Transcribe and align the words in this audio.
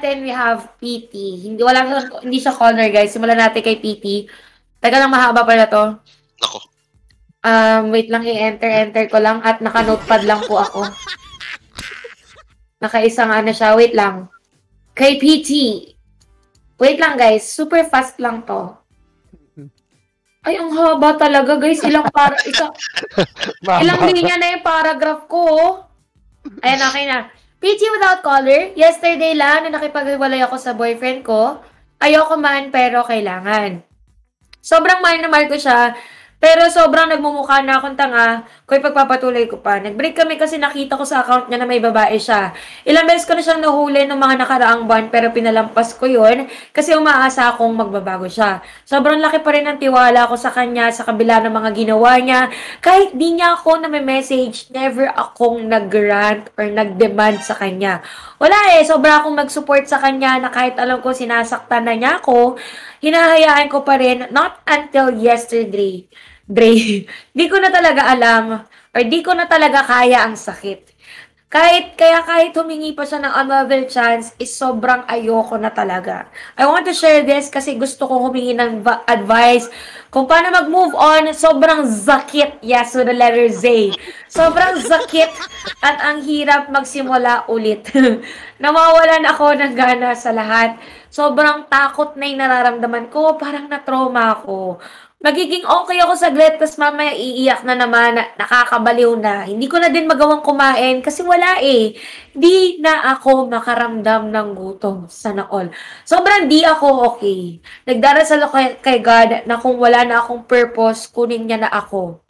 Then 0.00 0.24
we 0.24 0.32
have 0.32 0.80
PT. 0.80 1.44
Hindi 1.44 1.60
wala 1.60 1.84
hindi 2.24 2.40
siya 2.40 2.56
corner 2.56 2.88
guys. 2.88 3.12
Simulan 3.12 3.36
natin 3.36 3.60
kay 3.60 3.76
PT. 3.76 4.24
Teka 4.80 4.96
lang 4.96 5.12
mahaba 5.12 5.44
pala 5.44 5.68
to. 5.68 6.00
Nako. 6.40 6.58
Um, 7.40 7.88
wait 7.92 8.12
lang 8.12 8.24
i-enter 8.24 8.68
enter 8.68 9.08
ko 9.08 9.16
lang 9.16 9.40
at 9.40 9.64
naka-notepad 9.64 10.24
lang 10.28 10.40
po 10.44 10.60
ako. 10.60 10.88
Nakaisang 12.80 13.28
ano 13.28 13.52
siya. 13.52 13.76
Wait 13.76 13.92
lang. 13.92 14.32
Kay 14.96 15.20
PT. 15.20 15.50
Wait 16.80 16.96
lang 16.96 17.20
guys. 17.20 17.44
Super 17.44 17.84
fast 17.84 18.16
lang 18.16 18.44
to. 18.48 18.80
Ay, 20.40 20.56
ang 20.56 20.72
haba 20.72 21.20
talaga 21.20 21.60
guys. 21.60 21.84
Ilang 21.84 22.08
para 22.08 22.32
isa, 22.48 22.72
ilang 23.84 24.08
linya 24.08 24.40
na 24.40 24.56
yung 24.56 24.64
paragraph 24.64 25.28
ko. 25.28 25.40
oh. 25.44 25.72
Ayan, 26.64 26.80
okay 26.88 27.04
na. 27.04 27.28
PT 27.60 27.92
without 27.92 28.24
color. 28.24 28.72
Yesterday 28.72 29.36
lang 29.36 29.68
na 29.68 29.76
nakipaghiwalay 29.76 30.40
ako 30.48 30.56
sa 30.56 30.72
boyfriend 30.72 31.20
ko. 31.20 31.60
Ayoko 32.00 32.40
man 32.40 32.72
pero 32.72 33.04
kailangan. 33.04 33.84
Sobrang 34.64 35.04
mahal 35.04 35.20
na 35.20 35.28
mahal 35.28 35.52
ko 35.52 35.60
siya. 35.60 35.92
Pero 36.40 36.72
sobrang 36.72 37.04
nagmumukha 37.12 37.60
na 37.60 37.76
akong 37.76 38.00
tanga 38.00 38.48
kung 38.64 38.80
ipagpapatuloy 38.80 39.44
ko 39.44 39.60
pa. 39.60 39.76
Nag-break 39.76 40.16
kami 40.16 40.40
kasi 40.40 40.56
nakita 40.56 40.96
ko 40.96 41.04
sa 41.04 41.20
account 41.20 41.52
niya 41.52 41.60
na 41.60 41.68
may 41.68 41.84
babae 41.84 42.16
siya. 42.16 42.56
Ilang 42.88 43.04
beses 43.04 43.28
ko 43.28 43.36
na 43.36 43.44
siyang 43.44 43.60
nahuli 43.60 44.08
ng 44.08 44.16
mga 44.16 44.34
nakaraang 44.40 44.88
buwan 44.88 45.12
pero 45.12 45.36
pinalampas 45.36 45.92
ko 46.00 46.08
yun 46.08 46.48
kasi 46.72 46.96
umaasa 46.96 47.52
akong 47.52 47.76
magbabago 47.76 48.24
siya. 48.24 48.64
Sobrang 48.88 49.20
laki 49.20 49.44
pa 49.44 49.52
rin 49.52 49.68
ng 49.68 49.84
tiwala 49.84 50.24
ko 50.32 50.40
sa 50.40 50.48
kanya 50.48 50.88
sa 50.88 51.04
kabila 51.04 51.44
ng 51.44 51.52
mga 51.52 51.70
ginawa 51.76 52.16
niya. 52.16 52.48
Kahit 52.80 53.12
di 53.12 53.36
niya 53.36 53.60
ako 53.60 53.84
na 53.84 53.92
may 53.92 54.00
message, 54.00 54.72
never 54.72 55.12
akong 55.12 55.68
nag-grant 55.68 56.48
or 56.56 56.64
nag-demand 56.72 57.44
sa 57.44 57.52
kanya. 57.52 58.00
Wala 58.40 58.80
eh, 58.80 58.88
sobra 58.88 59.20
akong 59.20 59.36
mag-support 59.36 59.84
sa 59.84 60.00
kanya 60.00 60.40
na 60.40 60.48
kahit 60.48 60.80
alam 60.80 61.04
ko 61.04 61.12
sinasaktan 61.12 61.84
na 61.84 61.92
niya 61.92 62.16
ako, 62.16 62.56
hinahayaan 63.04 63.68
ko 63.68 63.84
pa 63.84 64.00
rin, 64.00 64.24
not 64.32 64.64
until 64.64 65.12
yesterday. 65.12 66.08
Dre, 66.50 67.06
di 67.38 67.46
ko 67.46 67.62
na 67.62 67.70
talaga 67.70 68.10
alam 68.10 68.66
or 68.90 69.02
di 69.06 69.22
ko 69.22 69.30
na 69.30 69.46
talaga 69.46 69.86
kaya 69.86 70.26
ang 70.26 70.34
sakit. 70.34 70.98
Kahit, 71.50 71.98
kaya 71.98 72.22
kahit 72.22 72.54
humingi 72.54 72.94
pa 72.94 73.02
siya 73.02 73.26
ng 73.26 73.34
another 73.34 73.82
chance, 73.90 74.30
is 74.38 74.54
sobrang 74.54 75.02
ayoko 75.10 75.58
na 75.58 75.74
talaga. 75.74 76.30
I 76.54 76.62
want 76.62 76.86
to 76.86 76.94
share 76.94 77.26
this 77.26 77.50
kasi 77.50 77.74
gusto 77.74 78.06
ko 78.06 78.22
humingi 78.22 78.54
ng 78.54 78.86
advice 78.86 79.66
kung 80.14 80.30
paano 80.30 80.54
mag-move 80.54 80.94
on. 80.94 81.34
Sobrang 81.34 81.82
zakit, 81.90 82.62
yes, 82.62 82.94
with 82.94 83.10
the 83.10 83.18
letter 83.18 83.50
Z. 83.50 83.66
Sobrang 84.30 84.78
zakit 84.78 85.26
at 85.90 85.98
ang 85.98 86.22
hirap 86.22 86.70
magsimula 86.70 87.50
ulit. 87.50 87.82
Nawawalan 88.62 89.26
ako 89.26 89.50
ng 89.58 89.74
gana 89.74 90.14
sa 90.14 90.30
lahat. 90.30 90.78
Sobrang 91.10 91.66
takot 91.66 92.14
na 92.14 92.30
yung 92.30 92.46
nararamdaman 92.46 93.10
ko. 93.10 93.34
Parang 93.34 93.66
na-trauma 93.66 94.38
ako. 94.38 94.78
Magiging 95.20 95.68
okay 95.68 96.00
ako 96.00 96.16
saglit, 96.16 96.56
tapos 96.56 96.80
mamaya 96.80 97.12
iiyak 97.12 97.60
na 97.68 97.76
naman, 97.76 98.16
na- 98.16 98.32
nakakabaliw 98.40 99.20
na. 99.20 99.44
Hindi 99.44 99.68
ko 99.68 99.76
na 99.76 99.92
din 99.92 100.08
magawang 100.08 100.40
kumain 100.40 101.04
kasi 101.04 101.20
wala 101.20 101.60
eh. 101.60 101.92
Di 102.32 102.80
na 102.80 103.04
ako 103.12 103.44
makaramdam 103.52 104.32
ng 104.32 104.48
gutom. 104.56 105.12
Sana 105.12 105.44
all. 105.52 105.68
Sobrang 106.08 106.48
di 106.48 106.64
ako 106.64 107.04
okay. 107.12 107.60
Nagdarasal 107.84 108.48
ako 108.48 108.54
kay, 108.56 108.68
kay 108.80 108.98
God 109.04 109.44
na 109.44 109.60
kung 109.60 109.76
wala 109.76 110.08
na 110.08 110.24
akong 110.24 110.48
purpose, 110.48 111.04
kunin 111.12 111.44
niya 111.44 111.68
na 111.68 111.70
ako. 111.72 112.29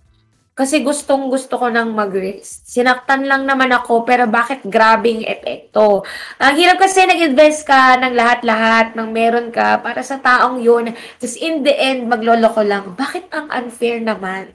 Kasi 0.61 0.85
gustong 0.85 1.33
gusto 1.33 1.57
ko 1.57 1.73
nang 1.73 1.97
mag-rest. 1.97 2.69
Sinaktan 2.69 3.25
lang 3.25 3.49
naman 3.49 3.73
ako, 3.73 4.05
pero 4.05 4.29
bakit 4.29 4.61
grabing 4.69 5.25
epekto? 5.25 6.05
Ang 6.37 6.55
hirap 6.61 6.77
kasi 6.77 7.09
nag-invest 7.09 7.65
ka 7.65 7.97
ng 7.97 8.13
lahat-lahat 8.13 8.93
ng 8.93 9.09
meron 9.09 9.49
ka 9.49 9.81
para 9.81 10.05
sa 10.05 10.21
taong 10.21 10.61
yun. 10.61 10.93
Tapos 11.17 11.41
in 11.41 11.65
the 11.65 11.73
end, 11.73 12.13
magloloko 12.13 12.61
lang. 12.61 12.93
Bakit 12.93 13.33
ang 13.33 13.49
unfair 13.49 14.05
naman? 14.05 14.53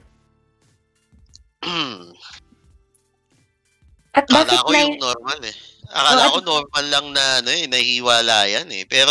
At 4.14 4.30
Akala 4.30 4.46
bakit 4.46 4.58
ko 4.62 4.70
na 4.70 4.78
yung 4.86 5.00
normal 5.02 5.38
eh. 5.42 5.56
Akala 5.90 6.22
Oo, 6.22 6.30
ko 6.30 6.38
normal 6.46 6.84
lang 6.86 7.06
na 7.10 7.24
ano 7.42 7.50
eh, 7.50 7.66
nahiwala 7.66 8.46
yan 8.46 8.70
eh. 8.70 8.86
Pero 8.86 9.10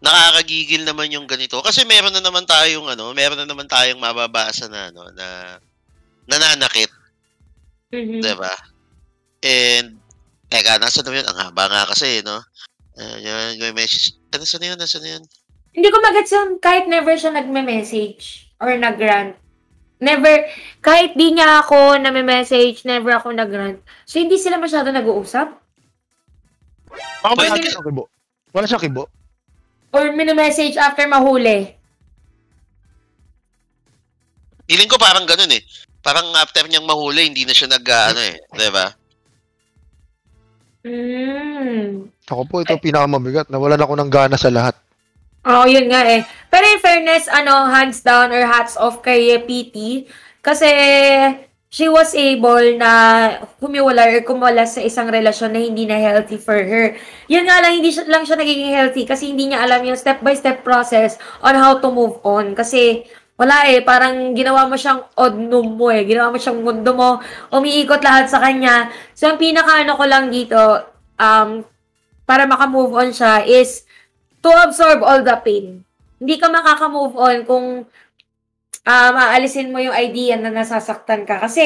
nakakagigil 0.00 0.88
naman 0.88 1.12
yung 1.12 1.28
ganito. 1.28 1.60
Kasi 1.60 1.84
meron 1.84 2.16
na 2.16 2.24
naman 2.24 2.48
tayong 2.48 2.88
ano, 2.88 3.12
meron 3.12 3.36
na 3.36 3.44
naman 3.44 3.68
tayong 3.68 4.00
mababasa 4.00 4.64
na 4.72 4.88
ano, 4.88 5.12
na 5.12 5.60
nananakit, 6.26 6.90
Mhm. 7.90 8.20
'di 8.20 8.34
ba? 8.34 8.52
And 9.42 9.98
teka, 10.46 10.78
nasa 10.78 11.02
na 11.02 11.14
yun? 11.14 11.26
Ang 11.26 11.38
haba 11.40 11.64
nga 11.66 11.86
kasi, 11.86 12.22
no? 12.22 12.42
Uh, 12.94 13.16
yun, 13.18 13.60
yung 13.60 13.74
message. 13.74 14.16
Ano 14.30 14.42
saan 14.42 14.62
na 14.62 14.72
yun? 14.72 14.78
Nasa 14.78 14.98
na 14.98 15.10
yun? 15.14 15.22
Hindi 15.70 15.88
ko 15.88 15.98
magets 16.00 16.32
yun 16.32 16.56
kahit 16.56 16.88
never 16.88 17.12
siya 17.12 17.30
nagme-message 17.30 18.48
or 18.56 18.72
nag-grant. 18.72 19.36
Never, 19.96 20.48
kahit 20.80 21.12
di 21.12 21.32
niya 21.32 21.60
ako 21.60 21.96
nagme-message, 21.96 22.84
never 22.84 23.12
ako 23.12 23.32
nag-grant. 23.32 23.80
So, 24.04 24.16
hindi 24.16 24.36
sila 24.36 24.56
masyado 24.56 24.88
nag-uusap? 24.88 25.52
Baka 27.22 27.32
Pwede- 27.34 27.52
wala 27.52 27.60
siyang 27.62 27.84
kibo. 27.84 28.04
Wala 28.50 28.64
siyang 28.64 28.82
kibo. 28.82 29.04
Or 29.92 30.08
mini-message 30.10 30.76
after 30.76 31.04
mahuli? 31.04 31.76
Feeling 34.66 34.88
ko 34.88 34.96
parang 34.96 35.24
ganun 35.24 35.52
eh. 35.52 35.62
Parang 36.06 36.30
after 36.38 36.62
niyang 36.70 36.86
mahuli, 36.86 37.26
hindi 37.26 37.42
na 37.42 37.50
siya 37.50 37.66
nag, 37.66 37.82
ah, 37.90 38.14
ano 38.14 38.20
eh. 38.22 38.38
'di 38.54 38.70
ba? 38.70 38.86
Hmm. 40.86 42.06
Ako 42.30 42.42
po, 42.46 42.62
ito 42.62 42.78
pinakamabigat. 42.78 43.50
Nawalan 43.50 43.82
ako 43.82 43.94
ng 43.98 44.10
gana 44.10 44.38
sa 44.38 44.54
lahat. 44.54 44.78
Oo, 45.46 45.66
yun 45.66 45.90
nga 45.90 46.06
eh. 46.06 46.22
Pero 46.46 46.62
in 46.70 46.78
fairness, 46.78 47.26
ano, 47.26 47.66
hands 47.66 48.06
down 48.06 48.30
or 48.30 48.46
hats 48.46 48.78
off 48.78 49.02
kay 49.02 49.34
PT. 49.42 50.06
Kasi 50.46 50.70
she 51.70 51.90
was 51.90 52.14
able 52.14 52.78
na 52.78 52.90
humiwala 53.58 54.10
or 54.14 54.22
kumwala 54.22 54.62
sa 54.62 54.78
isang 54.78 55.10
relasyon 55.10 55.54
na 55.54 55.62
hindi 55.62 55.90
na 55.90 55.98
healthy 55.98 56.38
for 56.38 56.54
her. 56.54 56.94
Yun 57.26 57.46
nga 57.46 57.58
lang, 57.62 57.82
hindi 57.82 57.90
siya, 57.90 58.06
lang 58.06 58.22
siya 58.22 58.38
nagiging 58.38 58.70
healthy 58.70 59.02
kasi 59.02 59.34
hindi 59.34 59.50
niya 59.50 59.66
alam 59.66 59.82
yung 59.82 59.98
step-by-step 59.98 60.62
process 60.62 61.18
on 61.42 61.58
how 61.58 61.78
to 61.82 61.90
move 61.90 62.18
on. 62.22 62.54
Kasi 62.54 63.06
wala 63.36 63.68
eh, 63.68 63.84
parang 63.84 64.32
ginawa 64.32 64.64
mo 64.64 64.80
siyang 64.80 65.04
odnum 65.12 65.76
mo 65.76 65.92
eh. 65.92 66.08
Ginawa 66.08 66.32
mo 66.32 66.40
siyang 66.40 66.64
mundo 66.64 66.90
mo. 66.96 67.20
Umiikot 67.52 68.00
lahat 68.00 68.32
sa 68.32 68.40
kanya. 68.40 68.88
So, 69.12 69.28
ang 69.28 69.36
pinaka-ano 69.36 69.92
ko 69.92 70.04
lang 70.08 70.32
dito, 70.32 70.56
um, 71.20 71.60
para 72.24 72.48
maka-move 72.48 72.96
on 72.96 73.12
siya 73.12 73.44
is 73.44 73.84
to 74.40 74.50
absorb 74.50 75.04
all 75.04 75.20
the 75.20 75.36
pain. 75.44 75.84
Hindi 76.16 76.36
ka 76.40 76.48
makaka-move 76.48 77.14
on 77.14 77.36
kung 77.44 77.66
um, 78.86 79.14
aalisin 79.14 79.70
mo 79.70 79.78
yung 79.84 79.94
idea 79.94 80.40
na 80.40 80.48
nasasaktan 80.48 81.28
ka. 81.28 81.44
Kasi 81.44 81.64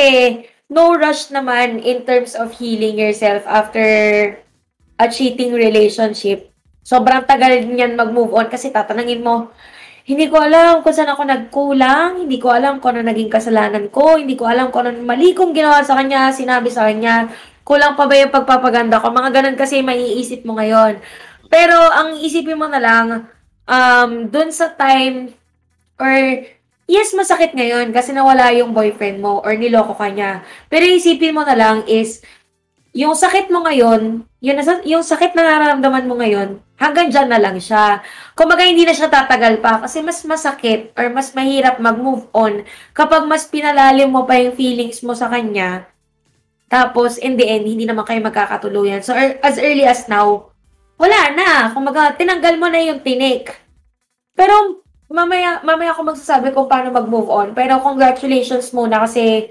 no 0.71 0.95
rush 0.99 1.31
naman 1.31 1.79
in 1.83 2.03
terms 2.03 2.35
of 2.35 2.51
healing 2.59 2.99
yourself 2.99 3.47
after 3.47 3.83
a 5.01 5.07
cheating 5.07 5.55
relationship. 5.55 6.51
Sobrang 6.85 7.25
tagal 7.25 7.63
niyan 7.65 7.95
mag-move 7.95 8.35
on 8.35 8.51
kasi 8.51 8.75
tatanungin 8.75 9.23
mo, 9.23 9.55
hindi 10.09 10.27
ko 10.33 10.41
alam 10.41 10.81
kung 10.81 10.95
saan 10.95 11.13
ako 11.13 11.23
nagkulang, 11.29 12.25
hindi 12.25 12.41
ko 12.41 12.53
alam 12.53 12.81
kung 12.81 12.97
ano 12.97 13.09
naging 13.09 13.29
kasalanan 13.29 13.93
ko, 13.93 14.17
hindi 14.17 14.37
ko 14.39 14.49
alam 14.49 14.73
kung 14.73 14.89
ano 14.89 15.01
mali 15.05 15.37
kong 15.37 15.53
ginawa 15.53 15.85
sa 15.85 15.97
kanya, 15.99 16.33
sinabi 16.33 16.73
sa 16.73 16.89
kanya, 16.89 17.29
kulang 17.67 17.95
pa 17.95 18.09
ba 18.09 18.15
yung 18.17 18.33
pagpapaganda 18.33 18.99
ko, 18.99 19.13
mga 19.13 19.31
ganun 19.31 19.57
kasi 19.57 19.85
maiisip 19.85 20.43
mo 20.49 20.57
ngayon. 20.57 20.99
Pero 21.51 21.77
ang 21.77 22.17
isipin 22.17 22.59
mo 22.59 22.67
na 22.71 22.81
lang, 22.81 23.07
um, 23.69 24.11
dun 24.31 24.51
sa 24.51 24.73
time, 24.75 25.35
or 26.01 26.11
yes, 26.91 27.15
masakit 27.15 27.55
ngayon 27.55 27.95
kasi 27.95 28.11
nawala 28.11 28.51
yung 28.51 28.75
boyfriend 28.75 29.23
mo 29.23 29.39
or 29.47 29.55
niloko 29.55 29.95
ka 29.95 30.11
niya. 30.11 30.43
Pero 30.67 30.83
isipin 30.91 31.37
mo 31.37 31.47
na 31.47 31.55
lang 31.55 31.77
is, 31.87 32.25
yung 32.91 33.15
sakit 33.15 33.55
mo 33.55 33.63
ngayon, 33.63 34.27
nasa, 34.43 34.83
yung 34.83 35.07
sakit 35.07 35.39
na 35.39 35.47
nararamdaman 35.47 36.11
mo 36.11 36.19
ngayon, 36.19 36.59
hanggang 36.75 37.07
dyan 37.07 37.31
na 37.31 37.39
lang 37.39 37.55
siya. 37.63 38.03
Kumbaga, 38.35 38.67
hindi 38.67 38.83
na 38.83 38.91
siya 38.91 39.07
tatagal 39.07 39.63
pa 39.63 39.87
kasi 39.87 40.03
mas 40.03 40.19
masakit 40.27 40.91
or 40.99 41.07
mas 41.15 41.31
mahirap 41.31 41.79
mag-move 41.79 42.27
on 42.35 42.67
kapag 42.91 43.23
mas 43.31 43.47
pinalalim 43.47 44.11
mo 44.11 44.27
pa 44.27 44.35
yung 44.43 44.59
feelings 44.59 45.07
mo 45.07 45.15
sa 45.15 45.31
kanya. 45.31 45.87
Tapos, 46.71 47.19
in 47.19 47.35
the 47.39 47.47
end, 47.47 47.67
hindi 47.67 47.87
naman 47.87 48.07
kayo 48.07 48.23
magkakatuluyan. 48.23 49.03
So, 49.03 49.15
er- 49.15 49.39
as 49.43 49.59
early 49.59 49.87
as 49.87 50.07
now, 50.07 50.51
wala 50.99 51.35
na. 51.35 51.71
Kumbaga, 51.75 52.15
tinanggal 52.15 52.55
mo 52.59 52.71
na 52.71 52.79
yung 52.79 53.03
tinik. 53.03 53.51
Pero, 54.39 54.83
mamaya, 55.11 55.59
mamaya 55.67 55.91
ako 55.91 56.15
magsasabi 56.15 56.55
kung 56.55 56.71
paano 56.71 56.95
mag-move 56.95 57.27
on. 57.27 57.49
Pero, 57.59 57.83
congratulations 57.83 58.71
muna 58.71 59.03
kasi 59.03 59.51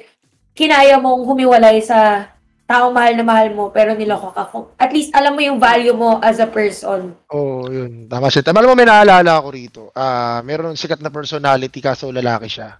kinaya 0.56 0.96
mong 0.96 1.28
humiwalay 1.28 1.84
sa 1.84 2.32
taong 2.70 2.94
mahal 2.94 3.18
na 3.18 3.26
mahal 3.26 3.50
mo 3.58 3.74
pero 3.74 3.98
niloko 3.98 4.30
ka. 4.30 4.46
At 4.78 4.94
least, 4.94 5.10
alam 5.18 5.34
mo 5.34 5.42
yung 5.42 5.58
value 5.58 5.98
mo 5.98 6.22
as 6.22 6.38
a 6.38 6.46
person. 6.46 7.18
Oo, 7.34 7.66
oh, 7.66 7.74
yun. 7.74 8.06
Tama 8.06 8.30
siya. 8.30 8.46
Tama 8.46 8.62
mo, 8.62 8.78
may 8.78 8.86
naalala 8.86 9.42
ako 9.42 9.48
rito. 9.50 9.82
Ah, 9.98 10.46
meron 10.46 10.78
sikat 10.78 11.02
na 11.02 11.10
personality 11.10 11.82
kaso 11.82 12.14
lalaki 12.14 12.46
siya. 12.46 12.78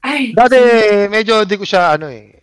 Ay, 0.00 0.32
Dati, 0.32 0.56
medyo 1.12 1.44
di 1.44 1.60
ko 1.60 1.68
siya, 1.68 1.98
ano 1.98 2.08
eh, 2.08 2.40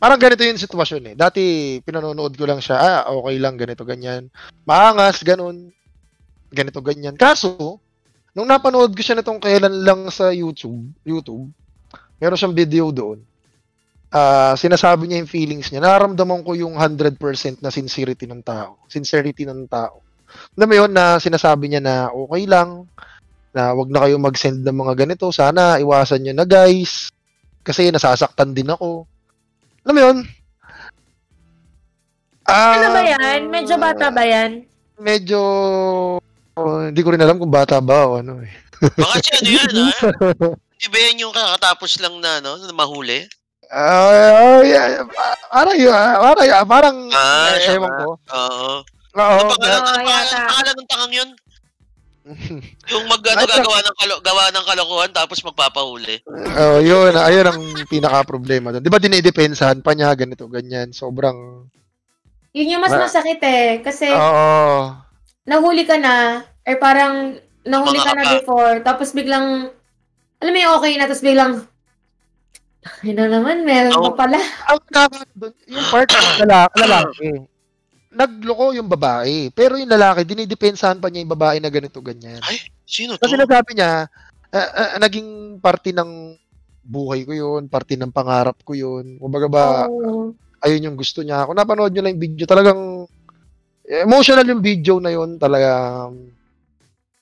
parang 0.00 0.16
ganito 0.16 0.40
yung 0.46 0.56
sitwasyon 0.56 1.12
eh. 1.12 1.14
Dati, 1.18 1.42
pinanonood 1.84 2.32
ko 2.38 2.48
lang 2.48 2.64
siya, 2.64 2.76
ah, 2.80 3.00
okay 3.12 3.36
lang, 3.36 3.60
ganito, 3.60 3.84
ganyan. 3.84 4.32
Maangas, 4.64 5.20
ganun. 5.20 5.74
Ganito, 6.54 6.80
ganyan. 6.80 7.18
Kaso, 7.18 7.82
nung 8.32 8.48
napanood 8.48 8.94
ko 8.94 9.02
siya 9.02 9.18
nitong 9.20 9.42
kailan 9.42 9.84
lang 9.84 10.06
sa 10.08 10.30
YouTube, 10.30 10.88
YouTube, 11.04 11.50
meron 12.16 12.38
siyang 12.38 12.56
video 12.56 12.88
doon. 12.94 13.20
Ah, 14.10 14.54
sinasabi 14.54 15.06
niya 15.08 15.22
yung 15.24 15.30
feelings 15.30 15.68
niya. 15.70 15.82
Nararamdaman 15.82 16.44
ko 16.44 16.54
yung 16.54 16.76
100% 16.78 17.18
na 17.64 17.70
sincerity 17.70 18.24
ng 18.30 18.42
tao. 18.44 18.82
Sincerity 18.86 19.42
ng 19.44 19.66
tao. 19.66 20.04
Alam 20.58 20.68
mo 20.70 20.74
yun, 20.74 20.90
na 20.90 21.18
sinasabi 21.18 21.70
niya 21.70 21.82
na 21.82 21.94
okay 22.10 22.46
lang, 22.46 22.86
na 23.54 23.70
wag 23.74 23.90
na 23.90 24.02
kayo 24.02 24.18
mag-send 24.18 24.66
ng 24.66 24.74
mga 24.74 25.06
ganito. 25.06 25.30
Sana 25.30 25.78
iwasan 25.78 26.26
nyo 26.26 26.34
na 26.34 26.46
guys. 26.46 27.10
Kasi 27.62 27.88
nasasaktan 27.88 28.52
din 28.52 28.70
ako. 28.70 29.06
Alam 29.86 29.94
mo 29.94 30.00
yun? 30.02 30.16
Ah, 32.44 32.76
Ano 32.76 32.88
ba 32.92 33.02
yan? 33.02 33.40
Medyo 33.48 33.74
bata 33.80 34.12
ba 34.12 34.22
yan? 34.26 34.68
Medyo... 35.00 35.40
oh, 36.54 36.78
hindi 36.86 37.00
ko 37.02 37.08
rin 37.14 37.22
alam 37.24 37.40
kung 37.40 37.50
bata 37.50 37.80
ba 37.80 38.04
o 38.06 38.20
ano 38.20 38.42
eh. 38.44 38.52
Baka 38.94 39.16
si 39.22 39.30
ano 39.32 39.48
yan, 39.48 39.70
ha? 39.80 39.90
Di 40.76 40.86
ba 40.92 40.98
yan 41.00 41.24
yung 41.24 41.32
kakatapos 41.32 41.98
lang 42.04 42.20
na, 42.20 42.44
no? 42.44 42.60
Na 42.60 42.74
mahuli? 42.74 43.24
Ah, 43.74 44.38
oh, 44.38 44.62
yeah. 44.62 45.02
Parang 45.50 45.74
yun, 45.74 45.90
ah, 45.90 46.14
parang, 46.22 46.46
ah, 46.46 46.62
parang, 46.64 46.96
Ah, 47.10 47.50
eh, 47.50 47.58
siya 47.58 47.74
ewan 47.74 47.90
ko. 47.90 48.08
Oo. 48.14 48.70
Oo. 49.14 49.38
Ano 49.50 49.50
pangalan, 49.50 49.82
ano 50.46 50.68
ng 50.78 50.86
tangang 50.86 51.14
yun? 51.14 51.30
Yung 52.94 53.04
mag, 53.10 53.20
ano, 53.20 53.44
gagawa 53.44 53.78
ng, 53.82 53.96
kalo, 53.98 54.14
gawa 54.22 54.44
ng 54.54 54.64
kalokohan 54.64 55.10
tapos 55.12 55.42
magpapahuli. 55.44 56.22
Oh, 56.56 56.78
yun, 56.80 57.12
ayun 57.12 57.44
ang 57.50 57.60
pinaka 57.84 58.24
problema 58.24 58.72
doon. 58.72 58.80
'Di 58.80 58.88
ba 58.88 58.96
dinidepensahan 58.96 59.84
pa 59.84 59.92
niya 59.92 60.14
ganito 60.16 60.48
ganyan, 60.48 60.88
sobrang 60.88 61.68
Yun 62.54 62.78
yung 62.78 62.82
mas 62.86 62.94
Ah. 62.94 63.04
masakit 63.04 63.42
eh. 63.42 63.82
Kasi 63.82 64.08
Oo. 64.08 64.94
nahuli 65.44 65.82
ka 65.84 65.98
na, 65.98 66.46
or 66.64 66.78
parang 66.80 67.36
nahuli 67.66 67.98
Mga 67.98 68.06
ka 68.06 68.12
na 68.14 68.24
before, 68.38 68.76
tapos 68.80 69.10
biglang, 69.12 69.68
alam 70.40 70.52
mo 70.54 70.58
yung 70.62 70.74
okay 70.78 70.94
na, 70.96 71.04
tapos 71.04 71.24
biglang, 71.26 71.66
ay 73.04 73.12
na 73.16 73.24
naman, 73.28 73.64
meron 73.64 73.96
pa 73.96 74.28
pala. 74.28 74.38
Ang 74.68 74.80
nakaka 74.92 75.24
doon, 75.32 75.54
yung 75.68 75.86
part 75.88 76.08
ng 76.08 76.40
lalaki, 76.44 76.76
lalaki. 76.84 77.28
Nagloko 78.14 78.66
yung 78.76 78.86
babae, 78.86 79.50
pero 79.50 79.74
yung 79.80 79.90
lalaki 79.90 80.22
dinidepensahan 80.22 81.00
pa 81.02 81.08
niya 81.08 81.24
yung 81.24 81.34
babae 81.34 81.58
na 81.58 81.72
ganito 81.72 81.98
ganyan. 82.04 82.38
Sino 82.86 83.16
to? 83.16 83.24
Kasi 83.24 83.34
nasabi 83.40 83.74
niya, 83.74 84.06
ah, 84.54 84.70
ah, 84.76 84.96
naging 85.00 85.58
parte 85.58 85.90
ng 85.90 86.36
buhay 86.84 87.24
ko 87.24 87.32
yun, 87.32 87.66
parte 87.66 87.96
ng 87.96 88.12
pangarap 88.12 88.60
ko 88.62 88.76
yun. 88.76 89.16
Kumbaga 89.16 89.48
ba, 89.48 89.64
Oo. 89.88 90.36
ayun 90.60 90.92
yung 90.92 90.96
gusto 91.00 91.24
niya. 91.24 91.48
Kung 91.48 91.56
napanood 91.56 91.90
niyo 91.90 92.04
lang 92.04 92.14
yung 92.14 92.24
video, 92.24 92.44
talagang 92.44 93.08
emotional 93.84 94.44
yung 94.44 94.62
video 94.62 95.00
na 95.00 95.10
yun, 95.10 95.40
talaga. 95.40 96.06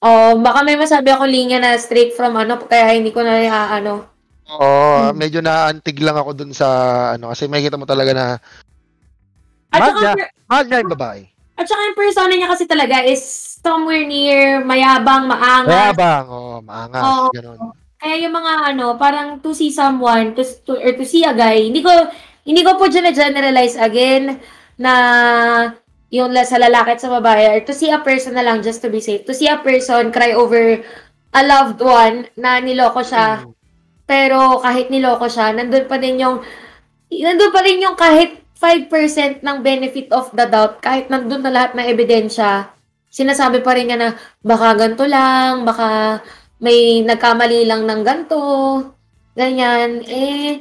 Oh, 0.03 0.35
baka 0.43 0.67
may 0.67 0.75
masabi 0.75 1.15
ako 1.15 1.25
linya 1.31 1.63
na 1.63 1.79
straight 1.79 2.13
from 2.19 2.35
ano, 2.35 2.59
kaya 2.67 2.99
hindi 2.99 3.15
ko 3.15 3.23
na 3.23 3.39
ano. 3.71 4.12
Oo, 4.53 4.69
Hmm. 5.09 5.17
medyo 5.17 5.41
naantig 5.41 5.97
lang 5.99 6.15
ako 6.15 6.31
dun 6.35 6.53
sa, 6.53 6.69
ano, 7.13 7.31
kasi 7.31 7.49
makikita 7.49 7.77
mo 7.77 7.85
talaga 7.85 8.13
na, 8.13 8.27
Mahal 9.71 9.93
niya. 9.95 10.13
mahal 10.45 10.65
niya 10.67 10.81
yung 10.81 10.93
babae. 10.93 11.23
at 11.53 11.65
saka 11.65 11.81
yung 11.85 11.95
persona 11.97 12.33
niya 12.33 12.49
kasi 12.49 12.65
talaga 12.65 13.01
is 13.03 13.23
somewhere 13.63 14.03
near 14.03 14.61
mayabang, 14.61 15.25
maangas. 15.25 15.71
Mayabang, 15.71 16.25
oo, 16.27 16.59
maangas, 16.61 17.03
Oo. 17.03 17.25
ganun. 17.31 17.59
Kaya 17.97 18.17
yung 18.19 18.35
mga 18.35 18.53
ano, 18.69 18.87
parang 18.97 19.39
to 19.39 19.55
see 19.55 19.71
someone, 19.71 20.35
to, 20.35 20.43
to, 20.61 20.75
or 20.75 20.91
to 20.91 21.05
see 21.05 21.23
a 21.23 21.31
guy, 21.31 21.63
hindi 21.63 21.79
ko, 21.79 21.93
hindi 22.43 22.61
ko 22.61 22.75
po 22.75 22.91
dyan 22.91 23.07
na-generalize 23.07 23.79
again 23.79 24.43
na 24.75 24.93
yung 26.11 26.29
la- 26.31 26.43
sa 26.43 26.59
lalaki 26.59 26.93
at 26.93 27.01
sa 27.01 27.09
babae, 27.11 27.47
or 27.49 27.61
to 27.63 27.73
see 27.73 27.89
a 27.89 28.01
person 28.01 28.35
na 28.35 28.43
lang 28.43 28.59
just 28.59 28.83
to 28.83 28.91
be 28.91 28.99
safe. 28.99 29.23
To 29.23 29.33
see 29.33 29.47
a 29.47 29.57
person 29.57 30.11
cry 30.11 30.35
over 30.35 30.83
a 31.31 31.43
loved 31.43 31.79
one 31.79 32.27
na 32.35 32.59
niloko 32.59 33.01
siya, 33.01 33.41
Mm. 33.41 33.55
Pero 34.13 34.61
kahit 34.61 34.93
niloko 34.93 35.25
siya, 35.25 35.57
nandun 35.57 35.89
pa 35.89 35.97
din 35.97 36.21
yung, 36.21 36.45
nandun 37.09 37.49
pa 37.49 37.65
rin 37.65 37.81
yung 37.81 37.97
kahit 37.97 38.45
5% 38.61 39.41
ng 39.41 39.59
benefit 39.65 40.13
of 40.13 40.29
the 40.37 40.45
doubt, 40.45 40.85
kahit 40.85 41.09
nandun 41.09 41.41
na 41.41 41.49
lahat 41.49 41.73
ng 41.73 41.89
ebidensya, 41.89 42.69
sinasabi 43.09 43.65
pa 43.65 43.73
rin 43.73 43.89
niya 43.89 43.97
na 43.97 44.09
baka 44.45 44.77
ganito 44.77 45.09
lang, 45.09 45.65
baka 45.65 46.21
may 46.61 47.01
nagkamali 47.09 47.65
lang 47.65 47.89
ng 47.89 48.01
ganito, 48.05 48.41
ganyan. 49.33 50.05
Eh, 50.05 50.61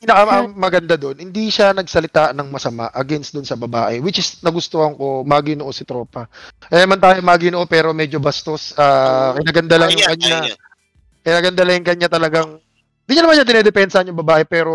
Pinaka 0.00 0.48
maganda 0.48 0.96
doon, 0.96 1.20
hindi 1.20 1.52
siya 1.52 1.76
nagsalita 1.76 2.32
ng 2.32 2.48
masama 2.48 2.88
against 2.96 3.36
doon 3.36 3.44
sa 3.44 3.60
babae, 3.60 4.00
which 4.00 4.20
is 4.24 4.40
nagustuhan 4.40 4.96
ko, 4.96 5.20
maginoo 5.20 5.68
si 5.68 5.84
tropa. 5.84 6.32
Eh 6.72 6.88
man 6.88 7.00
tayo 7.00 7.20
maginoo 7.20 7.68
pero 7.68 7.92
medyo 7.92 8.20
bastos. 8.20 8.72
Ah, 8.76 9.36
kinaganda 9.36 9.76
lang 9.80 9.92
yung 9.92 10.04
kanya. 10.04 10.38
Kinaganda 11.20 11.62
lang 11.64 11.74
yung 11.80 11.88
kanya 11.88 12.08
talagang 12.08 12.50
hindi 13.06 13.12
niya 13.14 13.22
naman 13.22 13.34
niya 13.38 13.46
dinedepensahan 13.46 14.10
yung 14.10 14.18
babae 14.18 14.42
pero 14.42 14.74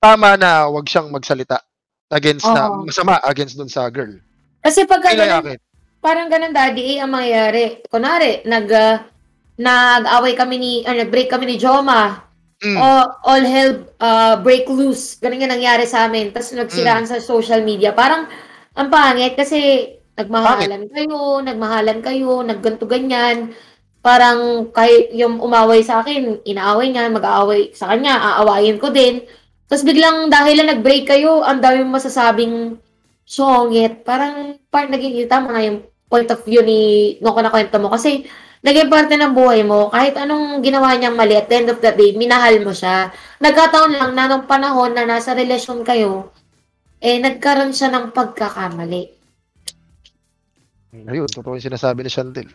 tama 0.00 0.40
na 0.40 0.72
wag 0.72 0.88
siyang 0.88 1.12
magsalita 1.12 1.60
against 2.08 2.48
na 2.48 2.72
Oo. 2.72 2.88
masama 2.88 3.20
against 3.28 3.60
doon 3.60 3.68
sa 3.68 3.92
girl. 3.92 4.16
kasi 4.64 4.88
pag 4.88 5.04
ganun, 5.04 5.60
parang 6.00 6.32
ganun 6.32 6.56
daddy, 6.56 6.96
eh, 6.96 7.04
ang 7.04 7.12
mangyayari. 7.12 7.84
Kunwari, 7.90 8.40
nag, 8.48 8.66
ah, 8.72 9.04
nag-away 9.58 10.32
kami 10.38 10.56
ni, 10.56 10.72
or 10.86 10.94
nag-break 10.94 11.28
kami 11.28 11.44
ni 11.44 11.56
Joma, 11.60 12.24
Mm. 12.58 12.74
o 12.74 12.86
all 13.22 13.44
hell 13.46 13.86
uh, 14.02 14.34
break 14.42 14.66
loose. 14.66 15.14
Ganun 15.22 15.46
yung 15.46 15.54
nangyari 15.54 15.86
sa 15.86 16.10
amin. 16.10 16.34
Tapos 16.34 16.50
nagsiraan 16.50 17.06
sa 17.06 17.22
social 17.22 17.62
media. 17.62 17.94
Parang, 17.94 18.26
ang 18.74 18.90
pangit 18.90 19.38
kasi 19.38 19.94
nagmahalan 20.18 20.90
kayo, 20.90 21.38
nagmahalan 21.38 22.02
kayo, 22.02 22.42
nagganto 22.42 22.90
ganyan. 22.90 23.54
Parang 23.98 24.70
kahit 24.70 25.10
yung 25.12 25.42
umaway 25.42 25.82
sa 25.82 26.00
akin, 26.00 26.42
inaaway 26.46 26.88
niya, 26.88 27.10
mag-aaway 27.10 27.74
sa 27.74 27.90
kanya, 27.90 28.18
aawayin 28.18 28.78
ko 28.78 28.94
din. 28.94 29.26
Tapos 29.68 29.84
biglang 29.84 30.32
dahil 30.32 30.54
lang 30.56 30.70
nag-break 30.78 31.04
kayo, 31.10 31.44
ang 31.44 31.60
dami 31.60 31.84
mong 31.84 32.00
masasabing 32.00 32.78
songit. 33.28 34.06
Parang 34.06 34.56
part 34.72 34.88
naging 34.88 35.28
tama 35.28 35.52
nga 35.52 35.66
yung 35.66 35.84
point 36.08 36.30
of 36.32 36.40
view 36.48 36.64
ni 36.64 37.14
nung 37.20 37.36
kwento 37.36 37.76
mo. 37.76 37.92
Kasi 37.92 38.24
naging 38.64 38.88
parte 38.88 39.14
ng 39.14 39.36
buhay 39.36 39.60
mo, 39.62 39.92
kahit 39.92 40.16
anong 40.16 40.64
ginawa 40.64 40.96
niyang 40.96 41.14
mali, 41.14 41.36
at 41.36 41.46
the 41.46 41.56
end 41.58 41.68
of 41.68 41.78
the 41.84 41.92
day, 41.92 42.16
minahal 42.16 42.56
mo 42.64 42.72
siya. 42.72 43.12
Nagkataon 43.38 43.92
lang 43.94 44.12
na 44.16 44.26
nung 44.26 44.48
panahon 44.48 44.96
na 44.96 45.04
nasa 45.04 45.36
relasyon 45.36 45.84
kayo, 45.84 46.32
eh, 46.98 47.22
nagkaroon 47.22 47.70
siya 47.70 47.92
ng 47.92 48.10
pagkakamali. 48.10 49.02
Ayun, 51.06 51.28
totoo 51.28 51.54
yung 51.54 51.66
sinasabi 51.68 52.02
ni 52.02 52.10
Chantel. 52.10 52.48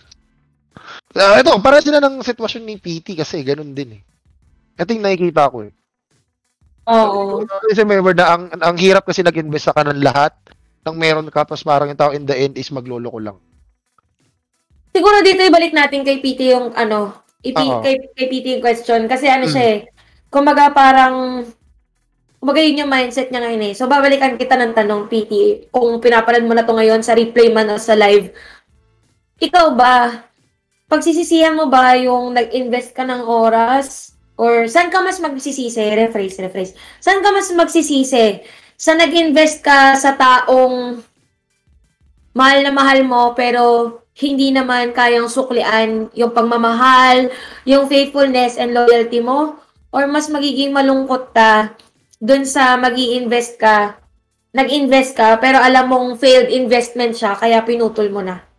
Ah, 1.12 1.44
ito, 1.44 1.52
para 1.60 1.84
sila 1.84 2.00
ng 2.00 2.24
sitwasyon 2.24 2.64
ni 2.64 2.76
PT 2.80 3.20
kasi 3.20 3.44
ganun 3.44 3.76
din 3.76 4.00
eh. 4.00 4.02
Ito 4.80 4.96
yung 4.96 5.06
nakikita 5.06 5.52
ko 5.52 5.68
eh. 5.68 5.72
Oo. 6.90 7.44
Kasi 7.70 7.84
may 7.86 8.00
word 8.00 8.18
na 8.18 8.34
ang, 8.34 8.50
ang 8.50 8.78
hirap 8.80 9.06
kasi 9.06 9.22
nag-invest 9.22 9.70
sa 9.70 9.76
kanan 9.76 10.02
lahat 10.02 10.34
ng 10.84 10.96
meron 10.98 11.30
ka, 11.30 11.46
tapos 11.46 11.64
parang 11.64 11.88
yung 11.88 12.00
tao 12.00 12.12
in 12.12 12.26
the 12.26 12.36
end 12.36 12.58
is 12.58 12.74
magloloko 12.74 13.22
lang. 13.22 13.38
Siguro 14.92 15.22
dito 15.22 15.46
ibalik 15.46 15.72
natin 15.72 16.04
kay 16.04 16.20
PT 16.20 16.54
yung 16.54 16.74
ano, 16.74 17.14
ipi, 17.40 17.62
Oo. 17.62 17.80
kay, 17.80 17.96
kay 18.18 18.28
PT 18.28 18.46
yung 18.58 18.64
question. 18.66 19.06
Kasi 19.06 19.30
ano 19.30 19.46
Mm. 19.48 19.52
siya 19.54 19.64
eh, 19.70 19.80
kumbaga 20.28 20.74
parang, 20.74 21.46
kumbaga 22.42 22.60
yun 22.60 22.84
yung 22.84 22.92
mindset 22.92 23.30
niya 23.32 23.48
ngayon 23.48 23.64
eh. 23.70 23.74
So 23.78 23.86
babalikan 23.88 24.36
kita 24.36 24.58
ng 24.60 24.74
tanong, 24.76 25.08
PT, 25.08 25.34
kung 25.72 26.02
pinapanood 26.02 26.44
mo 26.44 26.54
na 26.58 26.66
to 26.66 26.74
ngayon 26.76 27.00
sa 27.00 27.16
replay 27.16 27.48
man 27.48 27.70
o 27.72 27.78
sa 27.80 27.96
live, 27.96 28.34
ikaw 29.40 29.72
ba, 29.72 30.26
pagsisisihan 30.94 31.58
mo 31.58 31.74
ba 31.74 31.98
yung 31.98 32.38
nag-invest 32.38 32.94
ka 32.94 33.02
ng 33.02 33.26
oras? 33.26 34.14
Or 34.38 34.70
saan 34.70 34.94
ka 34.94 35.02
mas 35.02 35.18
magsisisi? 35.18 35.82
Rephrase, 35.82 36.38
rephrase. 36.46 36.78
Saan 37.02 37.26
ka 37.26 37.34
mas 37.34 37.50
magsisisi? 37.50 38.46
Sa 38.78 38.94
nag-invest 38.94 39.66
ka 39.66 39.98
sa 39.98 40.14
taong 40.14 41.02
mahal 42.38 42.60
na 42.62 42.70
mahal 42.70 43.02
mo 43.02 43.34
pero 43.34 43.98
hindi 44.14 44.54
naman 44.54 44.94
kayang 44.94 45.26
suklian 45.26 46.14
yung 46.14 46.30
pagmamahal, 46.30 47.34
yung 47.66 47.90
faithfulness 47.90 48.62
and 48.62 48.78
loyalty 48.78 49.18
mo? 49.18 49.58
Or 49.90 50.06
mas 50.06 50.30
magiging 50.30 50.74
malungkot 50.74 51.34
ka 51.34 51.74
dun 52.22 52.46
sa 52.46 52.78
mag 52.78 52.94
invest 52.94 53.58
ka, 53.58 53.98
nag-invest 54.54 55.18
ka, 55.18 55.42
pero 55.42 55.58
alam 55.58 55.90
mong 55.90 56.22
failed 56.22 56.54
investment 56.54 57.18
siya, 57.18 57.34
kaya 57.38 57.66
pinutol 57.66 58.10
mo 58.14 58.22
na? 58.22 58.53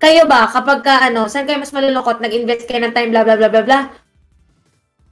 Kayo 0.00 0.24
ba, 0.24 0.48
kapag 0.48 0.80
ka, 0.80 1.12
ano, 1.12 1.28
saan 1.28 1.44
kayo 1.44 1.60
mas 1.60 1.76
malulungkot? 1.76 2.24
Nag-invest 2.24 2.64
kayo 2.64 2.80
ng 2.80 2.96
time, 2.96 3.12
blah, 3.12 3.20
blah, 3.20 3.36
blah, 3.36 3.52
blah, 3.52 3.64
blah. 3.64 3.84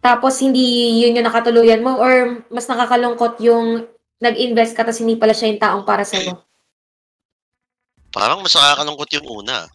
Tapos, 0.00 0.40
hindi 0.40 0.96
yun 1.04 1.20
yung 1.20 1.28
nakatuluyan 1.28 1.84
mo? 1.84 2.00
Or 2.00 2.40
mas 2.48 2.64
nakakalungkot 2.64 3.36
yung 3.44 3.84
nag-invest 4.18 4.74
ka 4.74 4.82
tapos 4.82 4.98
hindi 5.02 5.14
pala 5.14 5.30
siya 5.30 5.50
yung 5.54 5.62
taong 5.62 5.84
para 5.86 6.02
sa'yo? 6.02 6.42
Parang 8.10 8.42
mas 8.42 8.54
nakakalungkot 8.54 9.08
yung 9.14 9.28
una. 9.44 9.70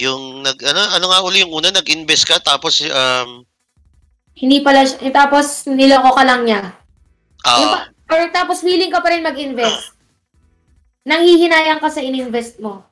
Yung 0.00 0.44
nag 0.44 0.56
ano 0.64 0.80
ano 0.96 1.06
nga 1.12 1.20
uli 1.24 1.44
yung 1.44 1.52
una 1.52 1.68
nag-invest 1.72 2.24
ka 2.24 2.36
tapos 2.40 2.80
um 2.84 3.44
Hindi 4.36 4.64
pala 4.64 4.88
siya, 4.88 4.96
eh, 5.04 5.12
tapos 5.12 5.68
niloko 5.68 6.16
ka 6.16 6.24
lang 6.24 6.48
niya. 6.48 6.60
Oo. 7.44 7.58
Yung 7.60 7.72
pa- 7.72 7.88
or 8.10 8.20
tapos 8.32 8.64
willing 8.64 8.92
ka 8.92 9.04
pa 9.04 9.12
rin 9.12 9.24
mag-invest. 9.24 9.92
Nanghihinayang 11.04 11.80
ka 11.80 11.88
sa 11.92 12.00
ininvest 12.04 12.60
mo. 12.60 12.84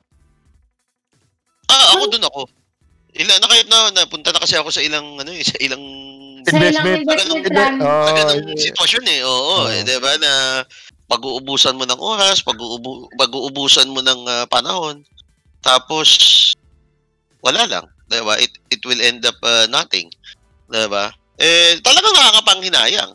Ah, 1.79 1.95
ako 1.95 2.05
dun 2.11 2.27
ako. 2.27 2.43
Ilan 3.15 3.39
na 3.39 3.49
kahit 3.49 3.67
na 3.71 3.79
napunta 3.95 4.35
na 4.35 4.43
kasi 4.43 4.59
ako 4.59 4.69
sa 4.69 4.83
ilang 4.83 5.15
ano 5.17 5.31
eh, 5.31 5.43
sa 5.43 5.57
ilang 5.63 5.83
Sa 6.45 6.59
ilang 6.59 6.87
Investment. 6.87 7.03
investment 7.03 7.45
plan. 7.51 7.75
Oh, 7.83 8.05
sa 8.05 8.13
ganung 8.15 8.59
sitwasyon 8.59 9.05
eh. 9.07 9.21
Oo, 9.23 9.35
Oo. 9.63 9.71
eh, 9.71 9.83
'di 9.83 9.97
ba 9.99 10.13
na 10.19 10.33
pag-uubusan 11.09 11.75
mo 11.75 11.89
ng 11.89 11.99
oras, 11.99 12.45
pag-uubu 12.45 13.09
pag-uubusan 13.17 13.89
mo 13.91 14.03
ng 14.03 14.21
ah, 14.27 14.45
panahon. 14.47 15.03
Tapos 15.63 16.09
wala 17.43 17.65
lang, 17.67 17.85
'di 18.07 18.21
ba? 18.23 18.35
It 18.39 18.55
it 18.71 18.83
will 18.85 19.01
end 19.01 19.23
up 19.25 19.39
ah, 19.43 19.67
nothing. 19.67 20.11
'Di 20.69 20.87
ba? 20.87 21.11
Eh 21.39 21.79
talagang 21.83 22.15
nakakapanghinayang. 22.15 23.13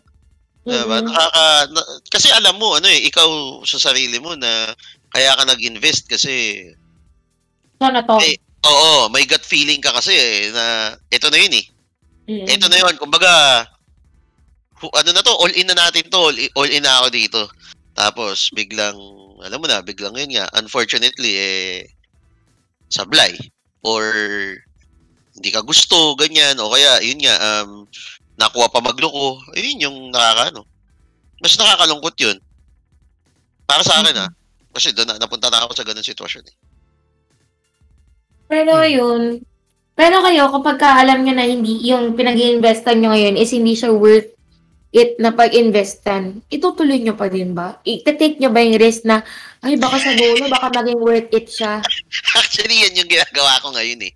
'Di 0.64 0.80
ba? 0.84 0.98
Mhm. 1.00 1.06
Nakaka 1.08 1.46
na- 1.72 1.90
kasi 2.10 2.28
alam 2.32 2.56
mo 2.60 2.76
ano 2.76 2.88
eh, 2.88 3.08
ikaw 3.08 3.30
sa 3.64 3.80
sarili 3.80 4.20
mo 4.20 4.36
na 4.36 4.74
kaya 5.14 5.38
ka 5.38 5.44
nag-invest 5.46 6.10
kasi 6.10 6.66
Sana 7.78 8.00
to. 8.02 8.16
Eh, 8.20 8.40
Oo, 8.64 9.12
may 9.12 9.28
gut 9.28 9.44
feeling 9.44 9.84
ka 9.84 9.92
kasi 9.92 10.16
eh, 10.16 10.48
na 10.56 10.96
ito 11.12 11.28
na 11.28 11.40
yun 11.40 11.54
eh. 11.60 11.66
Mm. 12.32 12.48
Ito 12.48 12.68
na 12.72 12.80
yun. 12.80 12.96
Kumbaga, 12.96 13.32
ano 14.80 15.10
na 15.12 15.24
to, 15.24 15.36
all 15.36 15.52
in 15.52 15.68
na 15.68 15.76
natin 15.76 16.08
to. 16.08 16.20
All, 16.32 16.38
all 16.56 16.72
in 16.72 16.84
na 16.84 17.04
ako 17.04 17.08
dito. 17.12 17.42
Tapos, 17.94 18.48
biglang, 18.56 18.96
alam 19.44 19.60
mo 19.60 19.68
na, 19.68 19.84
biglang 19.84 20.16
yun 20.16 20.40
nga, 20.40 20.48
unfortunately, 20.56 21.36
eh, 21.36 21.76
sablay. 22.88 23.36
Or, 23.84 24.04
hindi 25.36 25.50
ka 25.52 25.60
gusto, 25.68 26.16
ganyan. 26.16 26.56
O 26.64 26.72
kaya, 26.72 27.04
yun 27.04 27.20
nga, 27.20 27.36
um, 27.64 27.84
nakuha 28.40 28.72
pa 28.72 28.80
magloko. 28.80 29.44
Ayun 29.60 29.84
yung 29.84 29.98
nakaka, 30.10 30.56
ano. 30.56 30.64
Mas 31.44 31.60
nakakalungkot 31.60 32.16
yun. 32.24 32.40
Para 33.68 33.84
sa 33.84 34.00
akin, 34.00 34.24
ah. 34.24 34.32
Kasi 34.74 34.96
doon 34.96 35.12
na, 35.12 35.20
napunta 35.20 35.52
na 35.52 35.68
ako 35.68 35.76
sa 35.76 35.86
ganun 35.86 36.02
sitwasyon 36.02 36.48
eh. 36.48 36.56
Pero 38.48 38.84
yun, 38.86 39.42
pero 39.94 40.26
kayo, 40.26 40.50
kapag 40.50 40.78
ka 40.82 40.90
alam 40.98 41.22
nyo 41.22 41.34
na 41.38 41.46
hindi, 41.46 41.78
yung 41.86 42.18
pinag-iinvestan 42.18 42.98
nyo 42.98 43.14
ngayon 43.14 43.38
is 43.38 43.54
hindi 43.54 43.78
siya 43.78 43.94
worth 43.94 44.34
it 44.94 45.18
na 45.18 45.34
pag-investan, 45.34 46.42
itutuloy 46.50 47.02
nyo 47.02 47.18
pa 47.18 47.30
din 47.30 47.54
ba? 47.54 47.82
I-take 47.82 48.38
nyo 48.38 48.54
ba 48.54 48.62
yung 48.62 48.78
risk 48.78 49.06
na, 49.06 49.26
ay 49.66 49.78
baka 49.78 49.98
sa 49.98 50.14
dulo, 50.14 50.50
baka 50.50 50.70
maging 50.82 51.02
worth 51.02 51.30
it 51.34 51.50
siya? 51.50 51.82
Actually, 52.42 52.86
yan 52.86 53.02
yung 53.02 53.10
ginagawa 53.10 53.62
ko 53.62 53.74
ngayon 53.74 54.06
eh. 54.06 54.14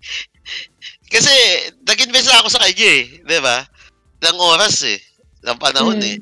Kasi, 1.10 1.32
nag-invest 1.82 2.30
na 2.30 2.38
ako 2.42 2.48
sa 2.52 2.62
kanya 2.62 2.88
eh. 3.00 3.04
Di 3.26 3.38
ba? 3.42 3.64
Ng 4.28 4.38
oras 4.38 4.86
eh. 4.86 4.98
Ng 5.46 5.58
panahon 5.58 5.98
Mm. 5.98 6.10
eh. 6.14 6.16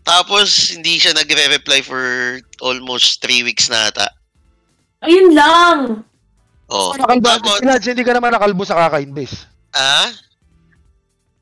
Tapos, 0.00 0.72
hindi 0.72 0.96
siya 0.96 1.12
nagre-reply 1.12 1.84
for 1.84 2.04
almost 2.64 3.20
three 3.20 3.44
weeks 3.44 3.68
na 3.68 3.92
ata. 3.92 4.08
Ayun 5.04 5.32
lang! 5.36 6.04
Oh. 6.70 6.94
Nakalbo, 6.94 7.26
Tapos, 7.26 7.58
Sinadya, 7.58 7.90
hindi 7.90 8.04
ka 8.04 8.14
naman 8.14 8.30
nakalbo 8.30 8.62
sa 8.62 8.78
kaka-invest. 8.78 9.44
ah? 9.72 10.06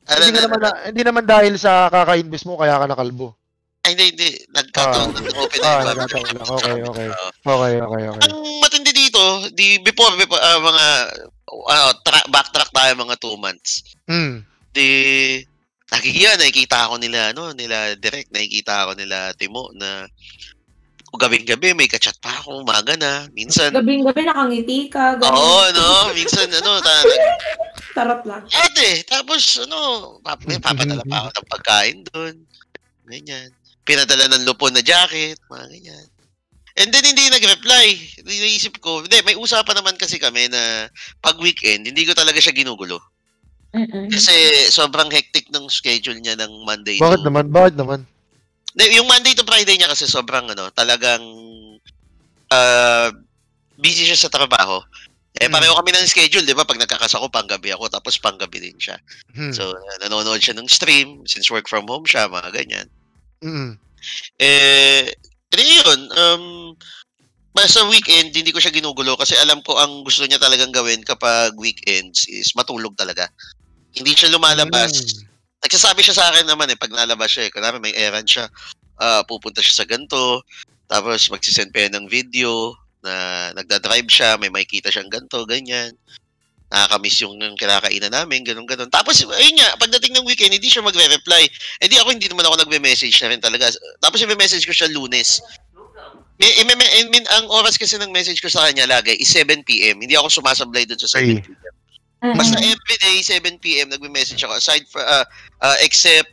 Ano, 0.09 0.19
Hindi, 0.19 0.33
ka 0.33 0.41
na, 0.41 0.43
naman, 0.43 0.59
na- 0.59 0.79
hindi 0.89 1.01
naman 1.03 1.23
dahil 1.23 1.53
sa 1.55 1.85
kaka-invest 1.87 2.43
mo 2.43 2.57
kaya 2.57 2.75
ka 2.75 2.85
nakalbo. 2.85 3.37
ay, 3.79 3.93
hindi, 3.93 4.05
hindi. 4.11 4.29
Nagkataon 4.49 5.09
Ah. 5.09 5.39
open 5.39 5.59
Ah, 5.63 5.81
nagkataon 5.83 6.25
lang. 6.31 6.45
Okay, 6.51 6.77
okay. 6.83 7.07
Okay, 7.39 7.73
okay, 7.77 8.03
okay. 8.07 8.21
Ang 8.23 8.37
matindi 8.59 8.91
dito, 8.91 9.21
di 9.51 9.77
before, 9.79 10.13
before 10.15 10.37
ah, 10.37 10.59
mga 10.59 10.85
ano, 11.47 11.83
tra- 11.99 12.27
backtrack 12.27 12.69
tayo 12.69 12.91
mga 12.95 13.15
two 13.17 13.33
months. 13.35 13.85
Hmm. 14.05 14.45
di 14.69 14.85
nakikita 15.89 16.37
nakikita 16.37 16.77
ako 16.85 17.01
nila 17.01 17.33
ano 17.33 17.49
nila 17.51 17.97
direct 17.97 18.29
nakikita 18.29 18.85
ako 18.85 18.93
nila 18.93 19.33
Timo 19.33 19.73
na 19.73 20.05
gabing-gabi 21.15 21.71
may 21.71 21.87
kachat 21.87 22.13
pa 22.17 22.29
ako 22.35 22.61
umaga 22.61 22.93
na 22.93 23.25
minsan 23.31 23.71
Gabing-gabi 23.71 24.21
nakangiti 24.23 24.85
ka, 24.85 25.15
oo 25.15 25.17
ganun. 25.17 25.71
no 25.73 25.87
minsan 26.11 26.45
ano 26.51 26.77
ta, 26.77 26.95
Tarot 27.91 28.21
lang. 28.29 28.43
ate 28.45 29.01
tapos 29.03 29.41
ano 29.59 29.77
pap, 30.19 30.43
may 30.43 30.57
papadala 30.57 31.01
pa 31.03 31.17
ako 31.23 31.29
ng 31.31 31.49
pagkain 31.49 31.97
doon 32.05 32.35
ganyan 33.05 33.49
pinadala 33.81 34.29
ng 34.29 34.45
lupon 34.45 34.69
na 34.69 34.81
jacket 34.81 35.39
mga 35.47 35.65
ganyan 35.71 36.05
and 36.77 36.89
then 36.89 37.01
hindi 37.01 37.25
nag-reply 37.27 37.87
naisip 38.21 38.77
ko 38.77 39.01
hindi 39.01 39.17
may 39.23 39.33
usapan 39.33 39.73
naman 39.75 39.95
kasi 39.95 40.15
kami 40.15 40.45
na 40.45 40.85
pag 41.17 41.35
weekend 41.37 41.83
hindi 41.83 42.03
ko 42.03 42.13
talaga 42.13 42.37
siya 42.37 42.53
ginugulo 42.53 43.01
Mm-mm. 43.69 44.09
Kasi 44.09 44.33
sobrang 44.67 45.13
hectic 45.13 45.45
ng 45.53 45.69
schedule 45.69 46.17
niya 46.17 46.33
ng 46.33 46.65
Monday 46.65 46.97
Bakit 46.97 47.21
to... 47.21 47.25
naman? 47.29 47.53
Bakit 47.53 47.77
naman? 47.77 48.01
Yung 48.77 49.09
Monday 49.09 49.33
to 49.33 49.47
Friday 49.47 49.79
niya 49.79 49.89
kasi 49.89 50.05
sobrang 50.05 50.45
ano, 50.45 50.69
talagang 50.69 51.23
uh, 52.53 53.09
busy 53.81 54.05
siya 54.05 54.29
sa 54.29 54.33
trabaho. 54.33 54.77
Eh, 55.39 55.45
Hmm. 55.45 55.55
pareho 55.55 55.77
kami 55.77 55.93
ng 55.93 56.09
schedule, 56.09 56.43
di 56.43 56.57
ba? 56.57 56.65
Pag 56.65 56.81
nagkakasako, 56.81 57.29
panggabi 57.29 57.71
ako, 57.71 57.87
tapos 57.87 58.17
panggabi 58.17 58.59
din 58.59 58.77
siya. 58.81 58.97
Hmm. 59.37 59.53
So, 59.53 59.71
nanonood 60.03 60.41
siya 60.41 60.57
ng 60.57 60.67
stream, 60.67 61.23
since 61.29 61.53
work 61.53 61.69
from 61.69 61.85
home 61.85 62.03
siya, 62.03 62.27
mga 62.27 62.49
ganyan. 62.49 62.87
Mm. 63.39 63.79
Eh, 64.39 65.07
hindi 65.53 65.65
yun. 65.79 65.99
Um, 66.15 66.45
sa 67.59 67.83
weekend, 67.91 68.31
hindi 68.31 68.55
ko 68.55 68.59
siya 68.63 68.71
ginugulo 68.71 69.19
kasi 69.19 69.35
alam 69.35 69.59
ko 69.67 69.75
ang 69.75 70.07
gusto 70.07 70.23
niya 70.23 70.39
talagang 70.39 70.71
gawin 70.71 71.03
kapag 71.03 71.51
weekends 71.59 72.23
is 72.31 72.55
matulog 72.55 72.95
talaga. 72.95 73.27
Hindi 73.91 74.15
siya 74.15 74.31
lumalabas. 74.31 74.95
Mm. 74.95 75.28
Nagsasabi 75.59 76.01
siya 76.01 76.15
sa 76.15 76.25
akin 76.31 76.47
naman 76.47 76.71
eh, 76.71 76.77
pag 76.79 76.91
nalabas 76.91 77.31
siya 77.31 77.47
eh, 77.47 77.51
kunwari 77.51 77.79
may 77.79 77.95
errand 77.95 78.25
siya, 78.25 78.47
ah, 78.99 79.23
pupunta 79.23 79.59
siya 79.59 79.83
sa 79.83 79.87
ganito, 79.87 80.43
tapos 80.87 81.29
magsisend 81.29 81.71
pa 81.71 81.87
ng 81.87 82.07
video 82.07 82.73
na 82.99 83.13
nagda-drive 83.55 84.09
siya, 84.11 84.35
may 84.35 84.51
makikita 84.51 84.91
siyang 84.91 85.07
ganito, 85.07 85.43
ganyan. 85.47 85.95
Nakakamiss 86.69 87.23
yung, 87.23 87.39
yung 87.41 87.57
kinakainan 87.57 88.13
namin, 88.13 88.45
ganun, 88.45 88.67
ganun. 88.67 88.91
Tapos, 88.93 89.25
ayun 89.25 89.55
nga, 89.57 89.73
pagdating 89.81 90.13
ng 90.13 90.27
weekend, 90.27 90.53
hindi 90.53 90.69
siya 90.69 90.85
magre-reply. 90.85 91.43
Eh 91.81 91.87
di 91.89 91.97
ako, 91.97 92.13
hindi 92.13 92.29
naman 92.29 92.45
ako 92.45 92.61
nagme-message 92.61 93.15
na 93.25 93.33
rin 93.33 93.41
talaga. 93.41 93.73
Tapos, 94.03 94.21
i-message 94.21 94.69
ko 94.69 94.73
siya 94.75 94.91
lunes. 94.93 95.41
May, 96.37 96.51
i- 96.61 96.67
may- 96.67 96.93
I 97.01 97.09
mean, 97.09 97.25
ang 97.35 97.49
oras 97.49 97.73
kasi 97.75 97.97
ng 97.97 98.13
message 98.13 98.37
ko 98.39 98.47
sa 98.47 98.69
kanya 98.69 98.85
lagi 98.85 99.17
is 99.17 99.27
7 99.33 99.65
p.m. 99.65 99.97
Hindi 99.97 100.13
ako 100.13 100.29
sumasablay 100.29 100.85
doon 100.85 101.01
sa 101.01 101.09
7 101.19 101.25
Ay. 101.25 101.41
p.m. 101.41 101.73
Mm-mm. 102.19 102.35
Basta 102.35 102.59
everyday, 102.59 103.23
7 103.23 103.63
p.m. 103.63 103.87
nagme-message 103.89 104.43
ako. 104.43 104.59
Aside 104.59 104.83
for, 104.91 104.99
uh, 104.99 105.23
uh, 105.63 105.77
except, 105.79 106.27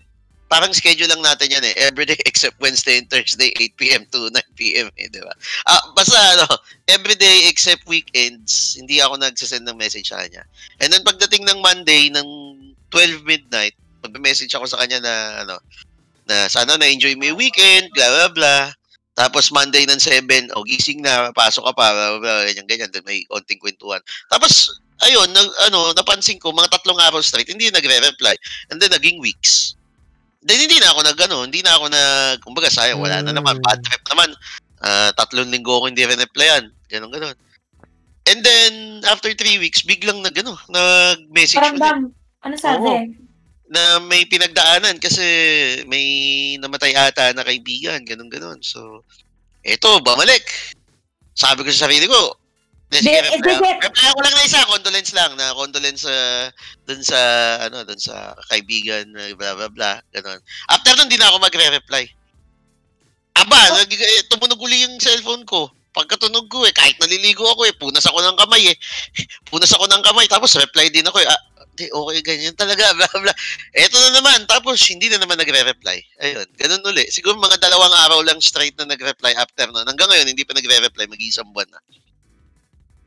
parang 0.51 0.75
schedule 0.75 1.07
lang 1.07 1.23
natin 1.23 1.51
yan 1.51 1.63
eh. 1.63 1.75
Everyday 1.79 2.19
except 2.31 2.59
Wednesday 2.59 2.99
and 2.99 3.07
Thursday, 3.07 3.55
8 3.55 3.79
p.m. 3.79 4.03
to 4.11 4.27
9 4.31 4.59
p.m. 4.59 4.91
Eh, 4.99 5.07
di 5.07 5.23
ba? 5.23 5.31
Ah, 5.71 5.83
basta 5.95 6.19
ano, 6.19 6.47
everyday 6.91 7.47
except 7.47 7.87
weekends, 7.87 8.75
hindi 8.75 8.99
ako 8.99 9.19
nagsasend 9.23 9.63
ng 9.67 9.79
message 9.79 10.11
sa 10.11 10.27
kanya. 10.27 10.43
And 10.83 10.91
then 10.91 11.07
pagdating 11.07 11.47
ng 11.47 11.63
Monday, 11.63 12.11
ng 12.11 12.29
12 12.91 13.23
midnight, 13.23 13.79
magme-message 14.03 14.51
ako 14.59 14.67
sa 14.67 14.83
kanya 14.83 14.99
na, 15.03 15.15
ano, 15.47 15.57
na 16.27 16.51
sana 16.51 16.75
na-enjoy 16.75 17.15
mo 17.15 17.31
yung 17.31 17.39
weekend, 17.39 17.95
blah, 17.95 18.11
blah, 18.11 18.31
blah. 18.35 18.65
Tapos 19.17 19.55
Monday 19.55 19.87
ng 19.87 20.03
7, 20.03 20.51
o 20.59 20.67
gising 20.67 20.99
na, 21.01 21.31
pasok 21.31 21.71
ka 21.71 21.73
pa, 21.79 21.87
blah, 21.95 22.09
blah, 22.19 22.21
blah, 22.21 22.43
ganyan, 22.51 22.67
ganyan. 22.67 22.91
May 23.07 23.23
konting 23.31 23.63
kwentuhan. 23.63 24.03
Tapos, 24.29 24.83
ayun, 25.05 25.29
nag, 25.33 25.49
ano, 25.69 25.93
napansin 25.93 26.41
ko, 26.41 26.53
mga 26.53 26.73
tatlong 26.73 27.01
araw 27.01 27.21
straight, 27.21 27.51
hindi 27.51 27.69
nagre-reply. 27.69 28.37
And 28.73 28.81
then, 28.81 28.93
naging 28.93 29.21
weeks. 29.21 29.77
Then, 30.47 30.63
hindi 30.63 30.79
na 30.79 30.95
ako 30.95 31.01
nag, 31.05 31.19
ano, 31.21 31.37
hindi 31.45 31.61
na 31.61 31.77
ako 31.77 31.85
nag, 31.91 32.39
kumbaga, 32.41 32.71
sayang, 32.73 33.03
wala 33.03 33.21
na 33.21 33.33
naman, 33.35 33.61
bad 33.61 33.83
trip 33.85 34.05
naman. 34.09 34.33
Ah, 34.81 35.11
tatlong 35.17 35.51
linggo 35.51 35.81
ako 35.81 35.89
hindi 35.91 36.05
rin-replyan. 36.05 36.71
Ganon, 36.89 37.11
ganon. 37.11 37.37
And 38.27 38.41
then, 38.43 39.03
after 39.07 39.33
three 39.37 39.59
weeks, 39.59 39.83
biglang 39.83 40.23
nag, 40.23 40.37
ano, 40.39 40.57
nag-message 40.71 41.61
Paramdam. 41.61 42.13
Ano 42.47 42.55
sabi? 42.55 43.27
na 43.67 43.99
may 43.99 44.23
pinagdaanan 44.27 44.99
kasi 45.03 45.27
may 45.91 46.07
namatay 46.63 46.95
ata 46.95 47.35
na 47.35 47.43
kaibigan, 47.43 48.03
ganun 48.07 48.31
ganon. 48.31 48.63
So, 48.63 49.03
eto, 49.67 49.99
bumalik. 49.99 50.47
Sabi 51.35 51.67
ko 51.67 51.71
sa 51.75 51.91
sarili 51.91 52.07
ko, 52.07 52.15
"Hindi, 52.15 52.46
sige, 52.93 53.19
Be- 53.19 53.31
reply, 53.43 53.57
eh, 53.59 53.79
reply 53.83 54.09
ko 54.15 54.21
lang 54.23 54.35
na 54.35 54.47
isa, 54.47 54.71
condolence 54.71 55.13
lang, 55.13 55.31
na 55.35 55.51
condolence 55.53 56.03
sa, 56.07 56.15
dun 56.87 57.03
sa, 57.03 57.19
ano, 57.67 57.83
dun 57.83 57.99
sa 57.99 58.35
kaibigan, 58.49 59.11
na 59.11 59.35
blah, 59.35 59.59
blah, 59.59 59.71
blah, 59.71 59.97
ganon. 60.15 60.39
After 60.71 60.95
nun, 60.95 61.11
di 61.11 61.19
na 61.19 61.31
ako 61.31 61.43
magre-reply. 61.43 62.05
Aba, 63.37 63.59
Oh. 63.69 63.77
nag, 63.83 63.91
eh, 63.93 64.25
tumunog 64.33 64.63
uli 64.63 64.87
yung 64.87 64.97
cellphone 64.97 65.45
ko. 65.45 65.69
Pagkatunog 65.93 66.49
ko 66.53 66.65
eh, 66.69 66.73
kahit 66.77 66.97
naliligo 67.01 67.45
ako 67.49 67.65
eh, 67.65 67.73
punas 67.73 68.05
ako 68.05 68.21
ng 68.21 68.37
kamay 68.37 68.69
eh. 68.69 68.77
punas 69.51 69.73
ako 69.73 69.89
ng 69.89 70.03
kamay, 70.05 70.29
tapos 70.29 70.53
reply 70.57 70.89
din 70.93 71.05
ako 71.05 71.21
eh. 71.25 71.29
Ah, 71.29 71.41
di, 71.77 71.89
okay, 71.89 72.21
ganyan 72.25 72.57
talaga, 72.57 72.93
blah, 72.97 73.13
blah. 73.17 73.37
Eto 73.77 73.97
na 74.01 74.21
naman, 74.21 74.45
tapos 74.49 74.77
hindi 74.89 75.09
na 75.09 75.21
naman 75.21 75.37
nagre-reply. 75.41 75.99
Ayun, 76.21 76.49
ganun 76.57 76.85
uli. 76.87 77.05
Siguro 77.13 77.37
mga 77.37 77.61
dalawang 77.61 77.93
araw 78.09 78.21
lang 78.25 78.41
straight 78.41 78.77
na 78.77 78.89
nag-reply 78.89 79.33
after 79.37 79.69
nun. 79.69 79.89
Hanggang 79.89 80.09
ngayon, 80.09 80.29
hindi 80.33 80.45
pa 80.45 80.53
nagre-reply, 80.57 81.09
mag-isang 81.09 81.49
buwan 81.53 81.69
na. 81.73 81.81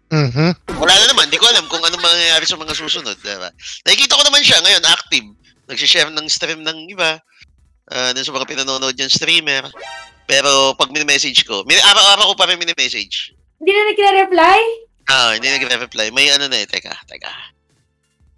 Mhm. 0.10 0.50
Wala 0.82 0.94
na 0.94 1.06
naman, 1.13 1.30
hindi 1.30 1.38
ko 1.38 1.46
alam 1.46 1.70
kung 1.70 1.86
anong 1.86 2.01
mangyayari 2.01 2.46
sa 2.50 2.58
mga 2.58 2.74
susunod, 2.74 3.18
diba? 3.22 3.54
Nakikita 3.86 4.18
ko 4.18 4.24
naman 4.25 4.42
siya 4.42 4.58
ngayon, 4.66 4.84
active. 4.89 5.28
Nagsishare 5.70 6.10
ng 6.10 6.25
stream 6.25 6.66
ng 6.66 6.89
iba. 6.89 7.22
Uh, 7.89 8.10
dun 8.13 8.25
sa 8.25 8.34
mga 8.34 8.50
pinanonood 8.50 8.98
yung 8.98 9.10
streamer. 9.10 9.70
Pero 10.25 10.74
pag 10.78 10.89
mini-message 10.89 11.46
ko, 11.46 11.62
min- 11.66 11.82
araw-araw 11.82 12.34
ko 12.34 12.36
pa 12.38 12.50
rin 12.50 12.58
mini-message. 12.58 13.34
Hindi 13.62 13.72
na 13.74 13.84
nagre-reply? 13.94 14.60
Ah, 15.10 15.34
hindi 15.38 15.50
nagre-reply. 15.50 16.13
May 16.13 16.30
ano 16.30 16.46
na 16.50 16.58
eh, 16.58 16.70
teka, 16.70 16.94
teka. 17.06 17.30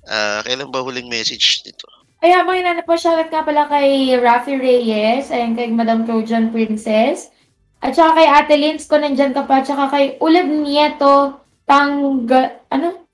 Ah, 0.07 0.39
kailan 0.43 0.71
ba 0.71 0.83
huling 0.83 1.07
message 1.11 1.63
nito? 1.67 1.87
Ay, 2.21 2.31
habang 2.31 2.53
inanap 2.53 2.85
po, 2.85 2.95
shoutout 2.95 3.33
nga 3.33 3.41
pala 3.41 3.65
kay 3.65 4.13
Rafi 4.13 4.53
Reyes, 4.55 5.33
ayan 5.33 5.57
kay 5.57 5.73
Madam 5.73 6.05
Trojan 6.05 6.53
Princess, 6.53 7.33
at 7.81 7.97
saka 7.97 8.21
kay 8.21 8.27
Ate 8.29 8.55
Lins 8.61 8.85
ko 8.85 9.01
nandyan 9.01 9.33
ka 9.33 9.49
pa, 9.49 9.65
at 9.65 9.65
saka 9.65 9.89
kay 9.89 10.21
Ulab 10.21 10.45
Nieto, 10.45 11.40
Tangga, 11.71 12.59
ano? 12.67 13.07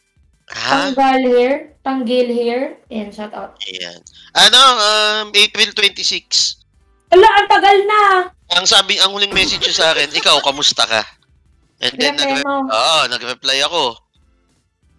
Ha? 0.49 0.89
Tanggal 0.89 1.21
hair, 1.29 1.77
Tanggil 1.85 2.27
hair, 2.33 2.81
ayan, 2.91 3.13
shoutout. 3.13 3.55
Ayan. 3.63 4.01
Ano, 4.33 4.59
um, 4.59 5.25
April 5.31 5.71
26. 5.71 6.59
Ala, 7.15 7.23
ang 7.23 7.47
tagal 7.47 7.77
na! 7.87 8.01
Ang 8.59 8.65
sabi, 8.67 8.99
ang 8.99 9.15
huling 9.15 9.31
message 9.31 9.63
niya 9.63 9.71
sa 9.71 9.87
akin, 9.95 10.11
ikaw, 10.11 10.41
kamusta 10.43 10.83
ka? 10.83 11.05
And 11.79 11.95
then, 11.95 12.19
nag-. 12.19 12.43
Oo, 12.43 12.99
nag-reply 13.07 13.63
ako. 13.69 13.95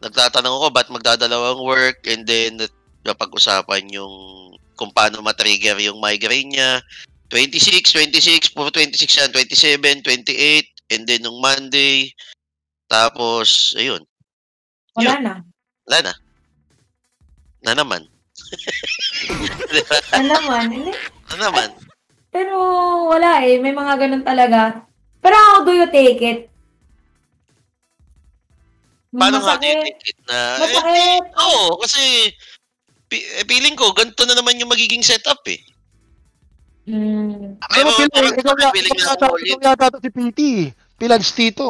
Nagtatanong 0.00 0.55
ako 0.62 0.67
ba't 0.71 0.88
magdadalawang 0.95 1.61
work 1.61 2.07
and 2.07 2.23
then 2.25 2.57
napag-usapan 3.03 3.91
yung 3.91 4.15
kung 4.79 4.95
paano 4.95 5.19
matrigger 5.21 5.77
yung 5.83 5.99
migraine 5.99 6.55
niya. 6.55 6.79
26, 7.35 7.91
26, 7.93 8.57
puro 8.57 8.71
26 8.71 8.97
yan, 8.97 9.31
27, 9.35 10.07
28, 10.07 10.95
and 10.95 11.05
then 11.05 11.21
nung 11.21 11.43
Monday, 11.43 12.09
tapos, 12.88 13.73
ayun, 13.75 14.00
Wala 14.92 15.14
na. 15.21 15.33
wala 15.85 15.99
na. 16.02 16.12
Na 17.61 17.73
naman. 17.75 18.02
Ano 20.11 20.26
naman? 20.33 20.64
Hindi. 20.68 20.92
Na 21.28 21.37
naman. 21.45 21.68
Pero 22.28 22.54
wala 23.07 23.42
eh, 23.42 23.57
may 23.57 23.71
mga 23.71 23.95
ganun 23.97 24.23
talaga. 24.23 24.83
Pero 25.18 25.35
how 25.35 25.62
do 25.62 25.71
you 25.71 25.87
take 25.87 26.18
it? 26.18 26.40
Paano 29.09 29.40
nga 29.40 29.57
Masakit. 29.57 29.76
take 29.80 30.04
it 30.07 30.18
na, 30.25 30.37
eh, 30.37 30.59
Masakit. 30.61 31.23
Oo, 31.35 31.80
kasi 31.80 32.02
pi- 33.07 33.26
eh, 33.35 33.45
feeling 33.45 33.75
ko, 33.75 33.90
ganito 33.90 34.23
na 34.23 34.35
naman 34.35 34.59
yung 34.59 34.68
magiging 34.68 35.00
setup 35.00 35.40
eh. 35.47 35.59
Hmm. 36.85 37.57
Pero 37.68 37.88
Pero, 37.90 38.09
parang 38.09 38.33
ikaw, 38.33 38.54
ikaw, 38.54 38.71
feeling 38.73 38.92
ikaw, 38.95 39.04
na 39.04 39.12
yata, 39.12 39.26
ulit. 39.28 39.47
ikaw 39.47 39.61
yata 39.62 39.87
to 39.90 39.99
si 39.99 40.11
PT. 40.11 40.40
Pilads 40.97 41.30
Tito. 41.33 41.68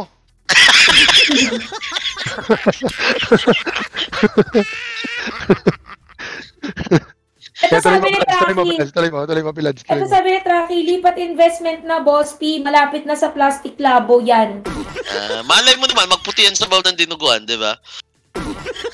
Ito 7.58 7.76
sabi 7.82 8.14
ni 8.14 8.20
Traki. 8.22 8.54
Tuloy 8.94 9.10
mo, 9.10 9.26
tuloy 9.26 9.42
mo, 9.42 9.50
Pilads. 9.50 9.82
Ito 9.82 10.06
sabi 10.06 10.38
ni 10.38 10.40
Traki, 10.46 10.76
lipat 10.86 11.18
investment 11.18 11.82
na, 11.82 11.98
Boss 11.98 12.38
P. 12.38 12.62
Malapit 12.62 13.02
na 13.02 13.18
sa 13.18 13.34
plastic 13.34 13.74
labo 13.82 14.22
yan. 14.22 14.62
Ah, 15.10 15.42
malay 15.42 15.74
mo 15.74 15.90
naman, 15.90 16.06
magputi 16.06 16.46
yan 16.46 16.54
sa 16.54 16.70
baw 16.70 16.78
ng 16.86 16.94
dinuguan, 16.94 17.42
di 17.42 17.58
ba? 17.58 17.74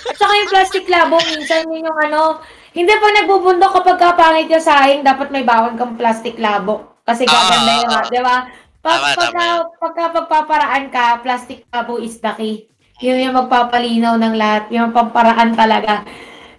At 0.04 0.16
saka 0.16 0.32
yung 0.32 0.50
plastic 0.50 0.84
labo, 0.88 1.20
minsan 1.28 1.68
yun 1.68 1.84
yung 1.84 2.00
ano, 2.08 2.40
hindi 2.72 2.90
pa 2.90 3.08
nagbubundok 3.20 3.72
kapag 3.82 4.00
kapangit 4.00 4.48
yung 4.48 4.64
sahing, 4.64 5.02
dapat 5.04 5.28
may 5.28 5.44
bawang 5.44 5.76
kang 5.76 6.00
plastic 6.00 6.40
labo. 6.40 6.96
Kasi 7.04 7.28
gaganda 7.28 7.68
Ah, 7.68 7.80
yun, 7.84 7.92
ah. 7.92 8.04
di 8.08 8.20
ba? 8.24 8.36
Pag, 8.84 9.00
Tama, 9.00 9.16
pagka, 9.16 9.32
tama. 9.32 9.80
pagka 9.80 10.04
pagpaparaan 10.12 10.84
ka, 10.92 11.24
plastic 11.24 11.64
labo 11.72 11.96
is 11.96 12.20
the 12.20 12.32
key. 12.36 12.68
Yun 13.00 13.24
yung 13.24 13.36
magpapalinaw 13.36 14.20
ng 14.20 14.36
lahat. 14.36 14.68
Yung 14.70 14.92
pamparaan 14.92 15.56
talaga. 15.56 16.04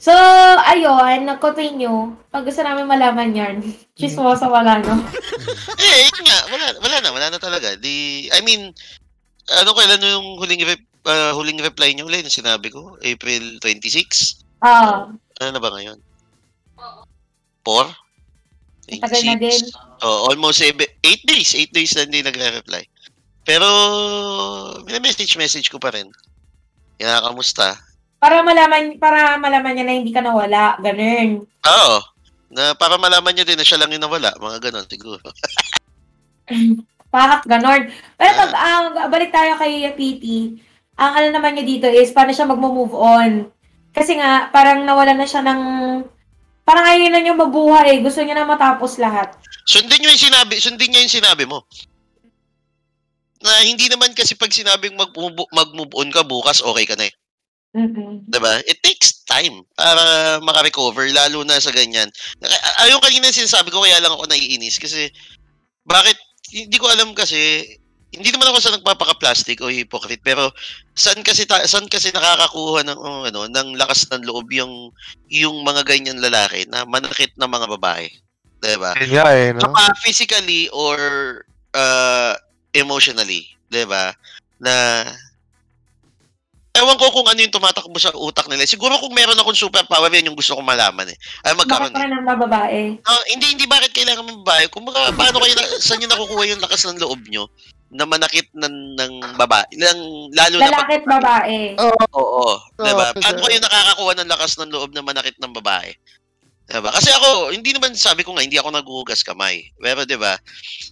So, 0.01 0.11
ayun, 0.65 1.23
nag-continue. 1.23 2.17
Pag 2.27 2.43
gusto 2.43 2.65
namin 2.65 2.89
malaman 2.89 3.29
yan, 3.31 3.55
chismosa 3.97 4.49
wala, 4.49 4.81
no? 4.81 4.97
Eh, 5.77 5.97
yun 6.09 6.23
nga, 6.25 6.39
wala, 6.49 6.65
wala 6.81 6.95
na, 6.99 7.09
wala 7.13 7.27
na 7.29 7.39
talaga. 7.39 7.77
Di, 7.77 8.25
I 8.33 8.41
mean, 8.41 8.73
ano 9.47 9.69
kailan 9.71 10.01
yung 10.01 10.41
huling 10.41 10.65
rep, 10.65 10.81
ah, 11.05 11.31
huling 11.31 11.61
reply 11.61 11.93
niyo 11.93 12.09
ulit, 12.09 12.25
yung 12.25 12.41
sinabi 12.41 12.73
ko? 12.73 12.97
April 13.05 13.61
26? 13.61 14.41
Ah, 14.65 15.07
Ano 15.39 15.49
na 15.53 15.61
ba 15.61 15.69
ngayon? 15.71 16.01
4? 17.63 18.04
Tagal 18.85 19.21
na 19.25 19.35
din. 19.35 19.61
Oh, 20.05 20.29
almost 20.29 20.61
8 20.61 20.77
days. 21.25 21.51
8 21.57 21.73
days 21.73 21.93
na 21.97 22.05
hindi 22.05 22.21
nagre-reply. 22.21 22.83
Pero, 23.45 23.67
message 25.01 25.37
message 25.37 25.67
ko 25.69 25.77
pa 25.77 25.93
rin. 25.93 26.09
Kaya, 26.97 27.21
kamusta? 27.25 27.77
para 28.15 28.41
malaman, 28.41 28.97
para 28.97 29.37
malaman 29.37 29.77
niya 29.77 29.85
na 29.85 29.93
hindi 30.01 30.09
ka 30.09 30.17
nawala. 30.17 30.81
Ganun. 30.81 31.45
Oo. 31.45 31.97
Na 32.49 32.73
para 32.73 32.97
malaman 32.97 33.37
niya 33.37 33.45
din 33.45 33.53
na 33.53 33.67
siya 33.67 33.77
lang 33.77 33.93
yung 33.93 34.01
nawala. 34.01 34.33
Mga 34.41 34.57
ganon, 34.65 34.87
siguro. 34.89 35.21
Pahak, 37.13 37.45
ganon. 37.45 37.85
Pero 38.17 38.31
Ah. 38.33 38.39
pag, 38.41 38.51
ang 38.55 38.85
balik 39.13 39.29
tayo 39.29 39.53
kay 39.61 39.85
PT, 39.93 40.57
ang 40.97 41.11
ano 41.21 41.27
naman 41.37 41.53
niya 41.53 41.65
dito 41.69 41.85
is, 41.85 42.09
paano 42.09 42.33
siya 42.33 42.49
mag-move 42.49 42.97
on? 42.97 43.45
Kasi 43.93 44.17
nga, 44.17 44.49
parang 44.49 44.83
nawala 44.83 45.13
na 45.13 45.29
siya 45.29 45.45
ng, 45.45 45.61
parang 46.65 46.83
ayaw 46.83 47.07
na 47.07 47.21
niya 47.21 47.37
mabuhay. 47.37 48.01
Gusto 48.01 48.25
niya 48.25 48.35
na 48.35 48.49
matapos 48.49 48.97
lahat. 48.97 49.37
Sundin 49.63 50.01
niyo 50.01 50.09
yung 50.11 50.25
sinabi, 50.27 50.57
sundin 50.57 50.89
niya 50.89 51.05
yung 51.05 51.15
sinabi 51.21 51.45
mo. 51.45 51.63
Na 53.39 53.61
hindi 53.61 53.85
naman 53.85 54.17
kasi 54.17 54.33
pag 54.33 54.49
sinabing 54.49 54.97
mag-move, 54.97 55.45
mag-move 55.53 55.93
on 55.93 56.09
ka 56.09 56.25
bukas, 56.25 56.65
okay 56.65 56.85
ka 56.89 56.97
na 56.97 57.05
eh. 57.05 57.13
mm 57.77 58.25
Diba? 58.25 58.65
It 58.65 58.81
takes 58.81 59.21
time 59.29 59.61
para 59.77 60.37
makarecover, 60.41 61.05
lalo 61.13 61.45
na 61.45 61.61
sa 61.61 61.69
ganyan. 61.69 62.09
Ay- 62.41 62.89
Ayun 62.89 63.01
kanina 63.03 63.29
sinasabi 63.29 63.69
ko, 63.69 63.85
kaya 63.85 64.01
lang 64.01 64.17
ako 64.17 64.25
naiinis. 64.25 64.81
Kasi, 64.81 65.13
bakit, 65.85 66.17
hindi 66.49 66.77
ko 66.81 66.89
alam 66.89 67.13
kasi, 67.13 67.61
hindi 68.15 68.31
naman 68.31 68.49
ako 68.49 68.59
sa 68.63 68.73
nagpapaka-plastic 68.75 69.59
o 69.59 69.67
hypocrite, 69.67 70.23
pero 70.23 70.49
saan 70.95 71.21
kasi 71.21 71.43
ta- 71.43 71.67
saan 71.67 71.91
kasi 71.91 72.09
nakakakuha 72.15 72.87
ng 72.87 72.99
oh, 72.99 73.27
ano 73.27 73.51
ng 73.51 73.75
lakas 73.75 74.07
ng 74.09 74.23
loob 74.23 74.47
yung 74.55 74.89
yung 75.27 75.61
mga 75.61 75.83
ganyan 75.83 76.23
lalaki 76.23 76.63
na 76.71 76.87
manakit 76.87 77.35
na 77.35 77.51
mga 77.51 77.67
babae. 77.75 78.07
'Di 78.63 78.75
ba? 78.79 78.95
Nga 78.95 79.25
eh, 79.35 79.49
no? 79.53 79.61
Saka 79.67 79.93
physically 80.01 80.71
or 80.71 80.97
uh, 81.75 82.33
emotionally, 82.71 83.45
'di 83.67 83.83
ba? 83.85 84.15
Na 84.63 85.03
Ewan 86.75 86.99
ko 86.99 87.07
kung 87.07 87.23
ano 87.23 87.39
yung 87.39 87.55
tumatakbo 87.55 87.95
sa 87.95 88.11
utak 88.11 88.51
nila. 88.51 88.67
Siguro 88.67 88.99
kung 88.99 89.15
meron 89.15 89.39
akong 89.39 89.55
superpower, 89.55 90.11
yan 90.11 90.27
yung 90.27 90.35
gusto 90.35 90.59
kong 90.59 90.67
malaman 90.67 91.07
eh. 91.07 91.15
Ay, 91.47 91.55
Bakit 91.55 91.59
magkaroon 91.63 91.95
pa 91.95 92.03
eh. 92.03 92.11
ng 92.11 92.25
mga 92.27 92.39
babae? 92.43 92.79
Ah, 93.07 93.23
hindi, 93.31 93.45
hindi 93.47 93.63
bakit 93.63 93.95
kailangan 93.95 94.27
ng 94.27 94.43
babae. 94.43 94.67
Kung 94.67 94.83
baka, 94.83 95.15
paano 95.15 95.39
kayo, 95.39 95.55
na, 95.55 95.63
saan 95.79 96.03
nyo 96.03 96.11
nakukuha 96.11 96.43
yung 96.51 96.59
lakas 96.59 96.83
ng 96.83 96.99
loob 96.99 97.23
nyo 97.31 97.47
na 97.93 98.05
manakit 98.05 98.49
ng, 98.53 98.97
ng 98.97 99.13
babae? 99.37 99.65
Ng, 99.77 99.99
lalo 100.33 100.55
na 100.57 100.61
pag, 100.61 100.69
Lalaki 100.71 100.93
at 100.95 101.05
babae. 101.05 101.57
Oo. 101.77 102.05
oo, 102.17 102.45
diba? 102.81 103.07
Oo, 103.11 103.19
Paano 103.21 103.39
kasi- 103.39 103.45
kayo 103.49 103.59
nakakakuha 103.61 104.13
ng 104.17 104.31
lakas 104.31 104.51
ng 104.57 104.71
loob 104.73 104.91
na 104.93 105.03
manakit 105.05 105.35
ng 105.37 105.53
babae? 105.53 105.93
Diba? 106.65 106.89
Kasi 106.89 107.13
ako, 107.13 107.53
hindi 107.53 107.77
naman 107.77 107.93
sabi 107.93 108.25
ko 108.25 108.33
nga, 108.33 108.41
hindi 108.41 108.57
ako 108.57 108.73
naghuhugas 108.73 109.21
kamay. 109.21 109.69
Pero 109.77 110.01
'di 110.01 110.17
ba? 110.17 110.33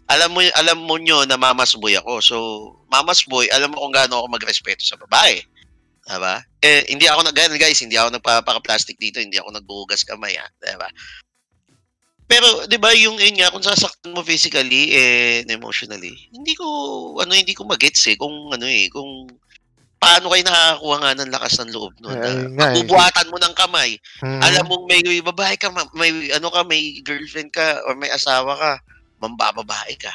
Alam 0.06 0.38
mo 0.38 0.46
alam 0.54 0.78
mo 0.78 1.02
nyo 1.02 1.26
na 1.26 1.34
mamas 1.34 1.74
boy 1.74 1.98
ako. 1.98 2.14
So, 2.22 2.36
mamas 2.94 3.26
boy, 3.26 3.50
alam 3.50 3.74
mo 3.74 3.82
kung 3.82 3.90
gaano 3.90 4.22
ako 4.22 4.38
magrespeto 4.38 4.86
sa 4.86 5.02
babae. 5.02 5.42
Diba? 6.04 6.46
Eh, 6.62 6.84
hindi 6.94 7.08
ako 7.10 7.26
nag 7.26 7.34
ganun, 7.36 7.58
guys, 7.58 7.80
hindi 7.80 7.96
ako 7.96 8.20
nagpapaka-plastic 8.20 9.00
dito, 9.00 9.24
hindi 9.24 9.40
ako 9.40 9.56
naghuhugas 9.56 10.04
kamay, 10.04 10.36
ah. 10.36 10.46
Diba? 10.62 10.92
Pero, 12.34 12.66
di 12.66 12.82
ba, 12.82 12.90
yung 12.98 13.22
yun 13.22 13.38
nga, 13.38 13.54
kung 13.54 13.62
sasaktan 13.62 14.10
mo 14.10 14.26
physically 14.26 14.90
and 14.98 15.46
emotionally, 15.54 16.18
hindi 16.34 16.58
ko, 16.58 16.66
ano, 17.22 17.30
hindi 17.30 17.54
ko 17.54 17.62
magets 17.70 18.10
eh, 18.10 18.18
kung, 18.18 18.50
ano 18.50 18.66
eh, 18.66 18.90
kung 18.90 19.30
paano 20.02 20.34
kayo 20.34 20.44
nakakakuha 20.44 20.96
nga 21.00 21.14
ng 21.16 21.32
lakas 21.32 21.54
ng 21.62 21.72
loob 21.72 21.94
ayun 22.04 22.60
nga 22.60 22.74
eh. 22.74 22.76
bubuhatan 22.76 23.32
mo 23.32 23.38
ng 23.40 23.56
kamay. 23.56 23.96
Mm. 24.20 24.42
Alam 24.44 24.66
mong 24.68 24.84
may 24.90 25.02
babae 25.24 25.56
ka, 25.56 25.72
ma- 25.72 25.94
may 25.96 26.12
ano 26.34 26.52
ka, 26.52 26.66
may 26.68 27.00
girlfriend 27.06 27.54
ka, 27.56 27.80
or 27.88 27.96
may 27.96 28.12
asawa 28.12 28.52
ka, 28.58 28.72
mambababae 29.24 29.96
ka. 29.96 30.12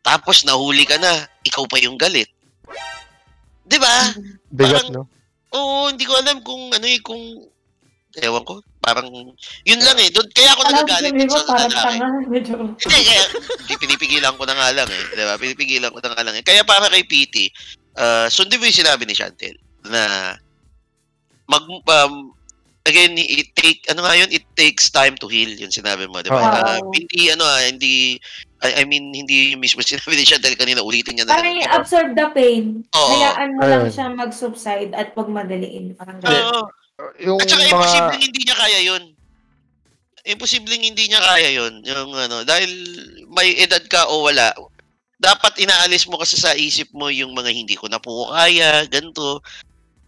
Tapos 0.00 0.46
nahuli 0.48 0.88
ka 0.88 0.96
na, 0.96 1.28
ikaw 1.44 1.68
pa 1.68 1.76
yung 1.84 2.00
galit. 2.00 2.32
'Di 3.68 3.76
ba? 3.76 4.16
Bigat, 4.48 4.88
parang- 4.88 4.92
no? 4.96 5.04
Oo, 5.52 5.92
hindi 5.92 6.06
ko 6.08 6.14
alam 6.16 6.40
kung 6.40 6.72
ano 6.72 6.86
eh, 6.88 7.02
kung 7.04 7.20
ewan 8.16 8.46
ko, 8.46 8.64
parang 8.80 9.06
yun 9.68 9.80
lang 9.84 9.98
eh. 10.00 10.08
Doon 10.08 10.28
kaya 10.32 10.50
ako 10.56 10.60
nagagalit 10.64 11.12
sa 11.28 11.44
lalaki. 11.44 11.96
Hindi, 12.88 13.00
kaya 13.04 13.24
pinipigilan 13.76 14.34
ko 14.40 14.44
na 14.48 14.56
nga 14.56 14.68
lang 14.72 14.88
eh. 14.88 15.04
Di 15.12 15.24
ba? 15.24 15.36
Pinipigilan 15.36 15.92
ko 15.92 16.00
na 16.00 16.10
nga 16.16 16.24
lang 16.24 16.34
eh. 16.40 16.44
Kaya 16.44 16.64
para 16.64 16.88
kay 16.88 17.04
PT, 17.04 17.52
uh, 18.00 18.26
sundin 18.32 18.56
mo 18.56 18.66
yung 18.66 18.80
sinabi 18.80 19.04
ni 19.04 19.12
Chantel 19.12 19.56
na 19.84 20.34
mag, 21.44 21.64
um, 21.68 22.32
again, 22.88 23.12
it 23.20 23.52
take, 23.52 23.84
ano 23.92 24.00
nga 24.00 24.16
yun, 24.16 24.30
it 24.32 24.46
takes 24.56 24.88
time 24.88 25.12
to 25.20 25.28
heal, 25.28 25.50
yung 25.50 25.72
sinabi 25.72 26.08
mo, 26.08 26.24
di 26.24 26.32
ba? 26.32 26.40
Oo. 26.40 26.48
Uh, 26.48 26.80
hindi, 26.96 27.28
ano 27.28 27.44
ah, 27.44 27.60
hindi, 27.60 28.16
I, 28.64 28.80
I 28.80 28.84
mean, 28.88 29.12
hindi 29.12 29.52
yung 29.52 29.60
mismo 29.60 29.84
sinabi 29.84 30.16
ni 30.16 30.24
Chantel 30.24 30.56
kanina, 30.56 30.80
ulitin 30.80 31.20
niya 31.20 31.28
na 31.28 31.36
Parang 31.36 31.56
lang. 31.56 31.64
i-absorb 31.68 32.08
the 32.16 32.26
pain. 32.32 32.86
Oo. 32.96 33.10
Hayaan 33.12 33.50
mo 33.56 33.62
lang 33.66 33.84
siya 33.92 34.08
mag-subside 34.12 34.96
at 34.96 35.12
pag 35.12 35.28
madaliin. 35.28 35.92
Parang 35.96 36.20
ganun. 36.22 36.44
Oo. 36.48 36.62
Yung 37.24 37.38
At 37.40 37.48
saka 37.48 37.64
mga... 37.64 37.72
imposible 37.72 38.18
hindi 38.20 38.40
niya 38.44 38.56
kaya 38.56 38.80
yun. 38.82 39.04
imposibleng 40.20 40.84
hindi 40.84 41.08
niya 41.08 41.16
kaya 41.24 41.48
yon 41.48 41.80
yung 41.80 42.12
ano 42.12 42.44
dahil 42.44 42.68
may 43.32 43.56
edad 43.56 43.80
ka 43.88 44.04
o 44.04 44.28
wala 44.28 44.52
dapat 45.16 45.64
inaalis 45.64 46.04
mo 46.04 46.20
kasi 46.20 46.36
sa 46.36 46.52
isip 46.52 46.92
mo 46.92 47.08
yung 47.08 47.32
mga 47.32 47.48
hindi 47.48 47.72
ko 47.72 47.88
na 47.88 47.96
po 47.96 48.28
kaya 48.28 48.84
ganto 48.92 49.40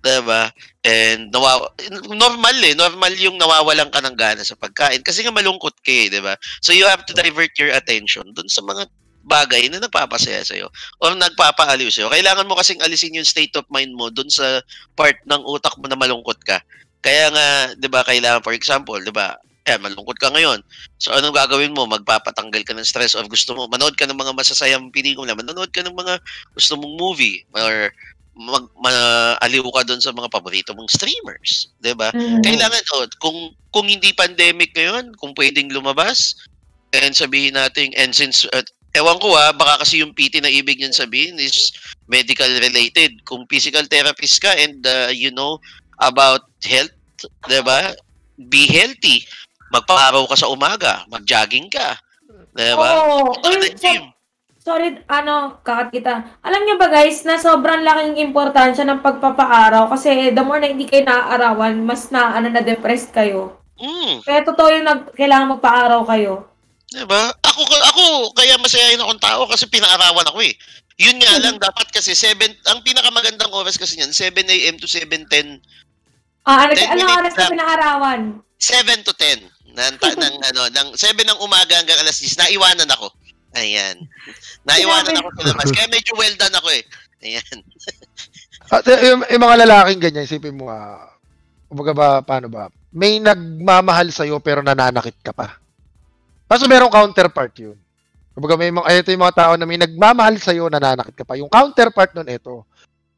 diba? 0.02 0.50
And 0.82 1.30
nawaw 1.30 1.70
normal 2.10 2.56
eh. 2.66 2.74
Normal 2.74 3.14
yung 3.16 3.38
nawawalan 3.38 3.88
ka 3.94 4.02
ng 4.02 4.18
gana 4.18 4.42
sa 4.42 4.58
pagkain. 4.58 5.00
Kasi 5.06 5.22
nga 5.22 5.30
malungkot 5.30 5.78
ka 5.80 5.92
eh, 5.94 6.10
diba? 6.10 6.34
So 6.58 6.74
you 6.74 6.84
have 6.90 7.06
to 7.06 7.14
divert 7.14 7.54
your 7.56 7.70
attention 7.70 8.34
dun 8.34 8.50
sa 8.50 8.66
mga 8.66 8.90
bagay 9.22 9.70
na 9.70 9.78
nagpapasaya 9.78 10.42
sa'yo 10.42 10.66
or 10.98 11.14
nagpapaaliw 11.14 11.88
sa'yo. 11.88 12.10
Kailangan 12.10 12.46
mo 12.46 12.58
kasing 12.58 12.82
alisin 12.82 13.14
yung 13.14 13.26
state 13.26 13.54
of 13.54 13.66
mind 13.70 13.94
mo 13.94 14.10
dun 14.10 14.28
sa 14.28 14.60
part 14.98 15.16
ng 15.26 15.42
utak 15.46 15.74
mo 15.78 15.86
na 15.86 15.98
malungkot 15.98 16.38
ka. 16.42 16.58
Kaya 17.02 17.30
nga, 17.34 17.46
'di 17.74 17.88
ba, 17.90 18.06
kailangan 18.06 18.42
for 18.42 18.54
example, 18.54 18.98
'di 18.98 19.14
ba? 19.14 19.34
Eh, 19.62 19.78
malungkot 19.78 20.18
ka 20.18 20.34
ngayon. 20.34 20.58
So 20.98 21.14
anong 21.14 21.38
gagawin 21.38 21.74
mo? 21.74 21.86
Magpapatanggal 21.86 22.66
ka 22.66 22.74
ng 22.74 22.86
stress 22.86 23.14
of 23.14 23.30
gusto 23.30 23.54
mo 23.54 23.70
manood 23.70 23.94
ka 23.94 24.10
ng 24.10 24.18
mga 24.18 24.34
masasayang 24.34 24.90
pelikula, 24.90 25.38
manood 25.38 25.70
ka 25.70 25.86
ng 25.86 25.94
mga 25.94 26.18
gusto 26.58 26.74
mong 26.74 26.94
movie 26.98 27.46
or 27.54 27.94
mag 28.32 28.64
maaliw 28.80 29.62
ka 29.76 29.84
doon 29.84 30.00
sa 30.00 30.10
mga 30.10 30.32
paborito 30.32 30.72
mong 30.72 30.88
streamers, 30.88 31.70
'di 31.78 31.92
ba? 31.94 32.10
Mm. 32.16 32.40
Kailangan 32.42 32.82
oh, 32.96 33.06
kung 33.20 33.38
kung 33.70 33.86
hindi 33.86 34.10
pandemic 34.16 34.72
ngayon, 34.74 35.14
kung 35.20 35.36
pwedeng 35.36 35.68
lumabas 35.70 36.34
and 36.96 37.12
sabihin 37.12 37.56
natin 37.56 37.92
and 37.96 38.16
since 38.16 38.48
uh, 38.52 38.64
ewan 38.92 39.18
ko 39.18 39.32
ah, 39.36 39.52
baka 39.56 39.84
kasi 39.84 40.04
yung 40.04 40.12
PT 40.12 40.44
na 40.44 40.52
ibig 40.52 40.80
niyan 40.80 40.94
sabihin 40.94 41.40
is 41.40 41.72
medical 42.08 42.48
related. 42.60 43.24
Kung 43.24 43.48
physical 43.48 43.84
therapist 43.88 44.40
ka 44.40 44.52
and 44.52 44.84
uh, 44.84 45.08
you 45.12 45.32
know 45.32 45.56
about 46.00 46.48
health, 46.64 46.92
'di 47.48 47.60
ba? 47.64 47.96
Be 48.48 48.68
healthy. 48.68 49.24
Magpa-araw 49.72 50.28
ka 50.28 50.36
sa 50.36 50.52
umaga, 50.52 51.08
mag-jogging 51.08 51.72
ka. 51.72 51.96
'Di 52.52 52.72
ba? 52.76 52.88
Ng 53.40 53.76
gym. 53.80 54.12
Sorry, 54.62 54.94
ano, 55.10 55.58
kakat 55.66 55.90
kita. 55.90 56.38
Alam 56.38 56.62
niyo 56.62 56.78
ba 56.78 56.86
guys, 56.86 57.26
na 57.26 57.34
sobrang 57.34 57.82
laking 57.82 58.30
importansya 58.30 58.86
ng 58.86 59.02
pagpapaaraw 59.02 59.90
kasi 59.90 60.30
the 60.30 60.38
more 60.38 60.62
na 60.62 60.70
hindi 60.70 60.86
kayo 60.86 61.02
naaarawan, 61.02 61.82
mas 61.82 62.14
na, 62.14 62.30
ano, 62.30 62.46
na-depressed 62.46 63.10
kayo. 63.10 63.58
Mm. 63.74 64.22
Kaya 64.22 64.46
totoo 64.46 64.70
yung 64.70 64.86
nag, 64.86 65.00
kailangan 65.18 65.58
magpaaraw 65.58 66.06
kayo. 66.06 66.46
Diba? 66.94 67.34
Ako, 67.52 67.62
ako, 67.68 68.04
kaya 68.32 68.56
masayahin 68.56 69.00
akong 69.04 69.20
tao 69.20 69.44
kasi 69.44 69.68
pinaarawan 69.68 70.24
ako 70.24 70.40
eh. 70.40 70.56
Yun 70.96 71.20
nga 71.20 71.36
lang, 71.40 71.56
dapat 71.68 71.92
kasi 71.92 72.16
7, 72.16 72.40
ang 72.72 72.80
pinakamagandang 72.80 73.52
oras 73.52 73.76
kasi 73.76 74.00
niyan, 74.00 74.12
7 74.16 74.40
a.m. 74.48 74.76
to 74.80 74.88
7.10, 74.88 75.60
Ah, 76.42 76.66
ano, 76.66 76.74
Ten 76.74 76.90
ano 76.98 77.22
oras 77.22 77.34
na 77.38 77.54
pinaarawan? 77.54 78.20
7 78.58 79.06
to 79.06 79.14
10. 79.14 79.46
Ng, 79.78 79.94
ta, 80.02 80.10
ng, 80.26 80.36
ano, 80.42 80.62
ng 80.74 80.88
7 80.98 81.14
ng 81.22 81.38
umaga 81.38 81.78
hanggang 81.78 82.02
alas 82.02 82.18
10, 82.18 82.34
naiwanan 82.34 82.90
ako. 82.90 83.14
Ayan. 83.54 83.96
Naiwanan 84.66 85.22
ako 85.22 85.28
sa 85.38 85.44
labas. 85.54 85.70
Kaya 85.70 85.86
medyo 85.92 86.12
well 86.18 86.34
done 86.34 86.56
ako 86.56 86.68
eh. 86.74 86.82
Ayan. 87.22 87.56
At 88.74 88.88
eh, 88.88 89.12
yung, 89.12 89.22
yung 89.28 89.42
mga 89.44 89.68
lalaking 89.68 90.00
ganyan, 90.00 90.26
isipin 90.26 90.56
mo, 90.56 90.72
ah, 90.72 91.14
kumbaga 91.68 91.92
ba, 91.92 92.08
paano 92.24 92.48
ba? 92.48 92.72
May 92.90 93.20
nagmamahal 93.20 94.10
sa'yo 94.10 94.40
pero 94.42 94.64
nananakit 94.64 95.20
ka 95.22 95.30
pa. 95.36 95.61
Kaso 96.52 96.68
merong 96.68 96.92
counterpart 96.92 97.56
yun. 97.56 97.80
Kumbaga 98.36 98.60
may 98.60 98.68
mga, 98.68 98.84
ito 99.00 99.08
yung 99.08 99.24
mga 99.24 99.38
tao 99.40 99.52
na 99.56 99.64
may 99.64 99.80
nagmamahal 99.80 100.36
sa'yo, 100.36 100.68
nananakit 100.68 101.16
ka 101.16 101.24
pa. 101.24 101.40
Yung 101.40 101.48
counterpart 101.48 102.12
nun, 102.12 102.28
ito, 102.28 102.68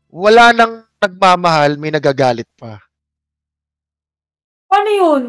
wala 0.06 0.54
nang 0.54 0.86
nagmamahal, 1.02 1.74
may 1.74 1.90
nagagalit 1.90 2.46
pa. 2.54 2.78
Paano 4.70 4.86
yun? 4.86 5.22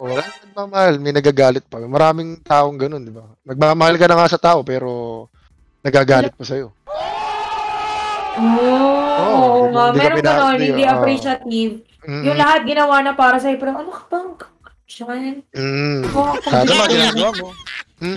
Wala 0.00 0.24
nang 0.24 0.42
nagmamahal, 0.48 0.94
may 0.96 1.12
nagagalit 1.12 1.64
pa. 1.68 1.76
Maraming 1.84 2.40
taong 2.40 2.80
ganun, 2.80 3.04
di 3.04 3.12
ba? 3.12 3.28
Nagmamahal 3.44 4.00
ka 4.00 4.08
na 4.08 4.16
nga 4.16 4.32
sa 4.32 4.40
tao, 4.40 4.64
pero 4.64 5.28
nagagalit 5.84 6.32
pa 6.32 6.44
sa'yo. 6.48 6.72
Di 8.32 8.48
ba? 8.48 8.80
nga. 9.72 9.84
Ka 9.92 9.96
Meron 10.00 10.24
ganon, 10.24 10.56
hindi, 10.56 10.84
appreciative. 10.88 11.84
Mm, 12.00 12.22
Yung 12.32 12.38
lahat 12.40 12.64
ginawa 12.64 13.04
na 13.04 13.12
para 13.12 13.36
sa'yo, 13.36 13.60
pero 13.60 13.76
ano 13.76 13.92
ka 13.92 14.08
bang 14.08 14.51
Siyan. 14.92 15.40
mm. 15.56 16.00
Oh, 16.12 16.36
Kaya- 16.36 16.68
ba 16.68 16.84
ginagawa 16.84 17.30
mo? 17.40 17.48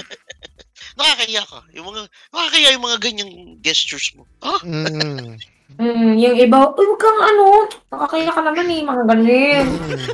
Nakakaya 0.96 1.44
ka. 1.44 1.60
Yung 1.72 1.86
mga, 1.88 2.02
nakakaya 2.32 2.68
yung 2.72 2.86
mga 2.86 2.98
ganyang 3.00 3.32
gestures 3.60 4.12
mo. 4.16 4.24
Ah, 4.40 4.60
Mm. 4.64 5.40
Mm, 5.76 6.22
yung 6.22 6.38
iba, 6.38 6.72
uy, 6.72 6.86
huwag 6.86 7.02
kang 7.02 7.20
ano, 7.20 7.68
nakakaya 7.90 8.30
ka 8.30 8.40
naman 8.40 8.70
eh, 8.70 8.82
mga 8.82 9.04
ganun. 9.04 9.28
Mm. 9.66 10.08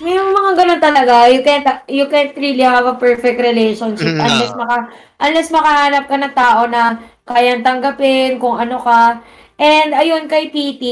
May 0.00 0.14
mga 0.14 0.50
ganun 0.54 0.80
talaga. 0.80 1.14
You 1.26 1.40
can't, 1.40 1.66
you 1.88 2.06
can't 2.06 2.34
really 2.34 2.62
have 2.62 2.84
a 2.84 2.94
perfect 2.94 3.40
relationship 3.40 4.14
Mm. 4.14 4.20
unless 4.20 4.52
maka, 4.54 4.76
unless 5.18 5.48
makahanap 5.50 6.04
ka 6.06 6.16
ng 6.16 6.34
tao 6.34 6.60
na 6.66 6.82
kayang 7.24 7.62
tanggapin 7.62 8.36
kung 8.36 8.56
ano 8.56 8.78
ka. 8.78 9.24
And 9.56 9.90
ayun, 9.92 10.26
kay 10.26 10.48
PT, 10.48 10.84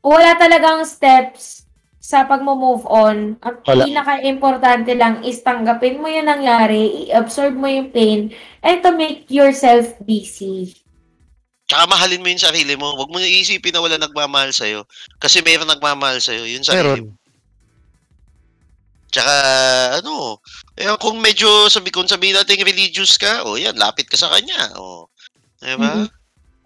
wala 0.00 0.34
talagang 0.34 0.84
steps 0.84 1.65
sa 2.06 2.22
pag-move 2.22 2.86
on. 2.86 3.34
Ang 3.42 3.56
Wala. 3.66 3.82
pinaka-importante 3.82 4.94
lang 4.94 5.26
is 5.26 5.42
tanggapin 5.42 5.98
mo 5.98 6.06
yung 6.06 6.30
nangyari, 6.30 7.10
i-absorb 7.10 7.58
mo 7.58 7.66
yung 7.66 7.90
pain, 7.90 8.30
and 8.62 8.78
to 8.86 8.94
make 8.94 9.26
yourself 9.26 9.90
busy. 10.06 10.70
Tsaka 11.66 11.90
mahalin 11.90 12.22
mo 12.22 12.30
yung 12.30 12.46
sarili 12.46 12.78
mo. 12.78 12.94
Huwag 12.94 13.10
mo 13.10 13.18
na 13.18 13.26
isipin 13.26 13.74
na 13.74 13.82
wala 13.82 13.98
nagmamahal 13.98 14.54
sa'yo. 14.54 14.86
Kasi 15.18 15.42
mayroon 15.42 15.66
nagmamahal 15.66 16.22
sa'yo. 16.22 16.46
Yun 16.46 16.62
sarili 16.62 17.02
mo. 17.02 17.10
Meron. 17.10 17.10
Tsaka, 19.10 19.34
ano, 19.98 20.38
eh, 20.78 20.94
kung 21.02 21.18
medyo, 21.18 21.66
sabi, 21.66 21.90
kung 21.90 22.06
sabihin 22.06 22.38
natin 22.38 22.62
religious 22.62 23.18
ka, 23.18 23.42
o 23.42 23.58
yan, 23.58 23.74
lapit 23.74 24.06
ka 24.06 24.14
sa 24.14 24.30
kanya. 24.30 24.78
O, 24.78 25.10
diba? 25.58 26.06
Mhm. 26.06 26.08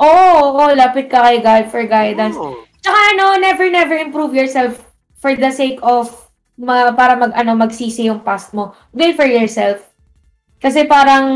Oo, 0.04 0.36
oo, 0.52 0.68
lapit 0.76 1.08
ka 1.08 1.24
kay 1.24 1.40
God 1.40 1.72
for 1.72 1.80
guidance. 1.88 2.36
Oo. 2.36 2.60
Tsaka 2.84 2.98
ano, 3.16 3.40
never, 3.40 3.72
never 3.72 3.96
improve 3.96 4.36
yourself 4.36 4.89
for 5.20 5.36
the 5.36 5.52
sake 5.52 5.78
of 5.84 6.08
ma- 6.56 6.92
para 6.96 7.14
mag, 7.14 7.32
ano, 7.36 7.52
magsisi 7.54 8.08
yung 8.08 8.24
past 8.24 8.56
mo. 8.56 8.72
Do 8.90 9.04
it 9.04 9.16
for 9.16 9.28
yourself. 9.28 9.84
Kasi 10.60 10.84
parang 10.84 11.28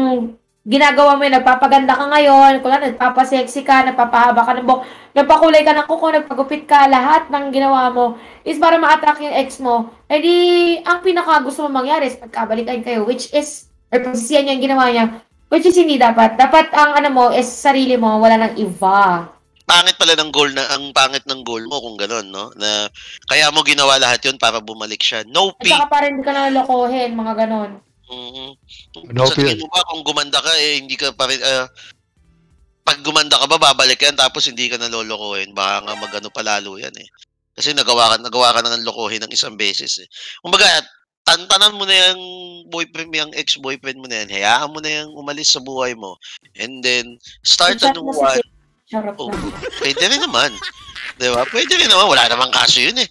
ginagawa 0.65 1.21
mo 1.21 1.29
yun, 1.29 1.37
nagpapaganda 1.37 1.93
ka 1.93 2.09
ngayon, 2.09 2.65
kung 2.65 2.73
ano, 2.73 2.89
nagpapasexy 2.89 3.69
ka, 3.69 3.85
nagpapahaba 3.85 4.49
ka 4.49 4.53
ng 4.57 4.65
buhok, 4.65 4.83
nagpakulay 5.13 5.61
ka 5.61 5.77
ng 5.77 5.89
kuko, 5.89 6.07
nagpagupit 6.09 6.65
ka, 6.65 6.89
lahat 6.89 7.29
ng 7.29 7.53
ginawa 7.53 7.93
mo 7.93 8.17
is 8.49 8.57
para 8.57 8.81
ma-attract 8.81 9.21
yung 9.21 9.37
ex 9.37 9.61
mo. 9.61 9.93
Eh 10.09 10.21
di, 10.25 10.35
ang 10.81 11.05
pinaka 11.05 11.45
gusto 11.45 11.69
mo 11.69 11.85
mangyari 11.85 12.09
is 12.09 12.17
pagkabalikan 12.17 12.81
kayo, 12.81 13.05
which 13.05 13.29
is, 13.37 13.69
or 13.93 14.01
pagsisiyan 14.01 14.49
niya 14.49 14.55
yung 14.57 14.65
ginawa 14.73 14.85
niya, 14.89 15.05
which 15.53 15.69
is 15.69 15.77
hindi 15.77 16.01
dapat. 16.01 16.41
Dapat 16.41 16.73
ang 16.73 16.97
ano 16.97 17.09
mo 17.13 17.25
is 17.29 17.45
sarili 17.45 18.01
mo, 18.01 18.17
wala 18.17 18.41
nang 18.41 18.57
iba. 18.57 19.34
Pangit 19.65 19.97
pala 19.97 20.13
ng 20.13 20.29
goal 20.29 20.53
na, 20.53 20.69
ang 20.77 20.93
pangit 20.93 21.25
ng 21.25 21.41
goal 21.41 21.65
mo 21.65 21.81
kung 21.81 21.97
gano'n, 21.97 22.29
no? 22.29 22.53
Na, 22.61 22.85
kaya 23.33 23.49
mo 23.49 23.65
ginawa 23.65 23.97
lahat 23.97 24.21
yun 24.29 24.37
para 24.37 24.61
bumalik 24.61 25.01
siya. 25.01 25.25
No 25.25 25.57
pay. 25.57 25.73
saka 25.73 25.89
para 25.89 26.05
hindi 26.13 26.21
ka 26.21 26.33
na 26.37 26.53
lokohin, 26.53 27.17
mga 27.17 27.35
ganon. 27.45 27.81
Mhm. 28.05 28.49
No 29.17 29.25
Sa 29.25 29.41
tingin 29.41 29.65
mo 29.65 29.69
ba 29.73 29.81
kung 29.89 30.05
gumanda 30.05 30.37
ka 30.37 30.53
eh 30.61 30.77
hindi 30.77 30.93
ka 30.93 31.17
pa 31.17 31.25
rin 31.25 31.41
ah, 31.41 31.65
pag 32.85 33.01
gumanda 33.01 33.41
ka 33.41 33.49
ba 33.49 33.57
babalik 33.57 33.97
yan 33.97 34.13
tapos 34.13 34.45
hindi 34.45 34.69
ka 34.69 34.77
nalolokohin 34.77 35.57
baka 35.57 35.89
nga 35.89 35.95
magano 35.97 36.29
palalo 36.29 36.77
yan 36.77 36.93
eh. 37.01 37.09
Kasi 37.57 37.73
nagawa 37.73 38.13
ka 38.13 38.17
nagawa 38.21 38.53
ka 38.53 38.61
na 38.61 38.77
ng 38.77 38.85
lokohin 38.85 39.25
ng 39.25 39.33
isang 39.33 39.57
beses 39.57 40.05
eh. 40.05 40.09
Kumbaga 40.45 40.69
tantanan 41.25 41.81
mo 41.81 41.89
na 41.89 42.13
yung 42.13 42.23
boyfriend 42.69 43.09
mo, 43.09 43.17
yung 43.25 43.33
ex-boyfriend 43.33 43.97
mo 43.97 44.05
na 44.05 44.25
yan. 44.25 44.31
Hayaan 44.37 44.69
mo 44.69 44.79
na 44.85 44.91
yung 45.01 45.17
umalis 45.17 45.57
sa 45.57 45.65
buhay 45.65 45.97
mo. 45.97 46.21
And 46.61 46.85
then, 46.85 47.17
start 47.41 47.81
a 47.81 47.97
new 47.97 48.05
one. 48.05 48.45
Charot 48.85 49.17
Oh, 49.17 49.33
lang. 49.33 49.53
pwede 49.81 50.05
rin 50.07 50.21
naman. 50.21 50.51
Di 51.17 51.29
ba? 51.29 51.43
Pwede 51.49 51.73
rin 51.75 51.89
naman. 51.89 52.05
Wala 52.07 52.29
namang 52.29 52.53
kaso 52.53 52.81
yun 52.81 52.97
eh. 52.97 53.09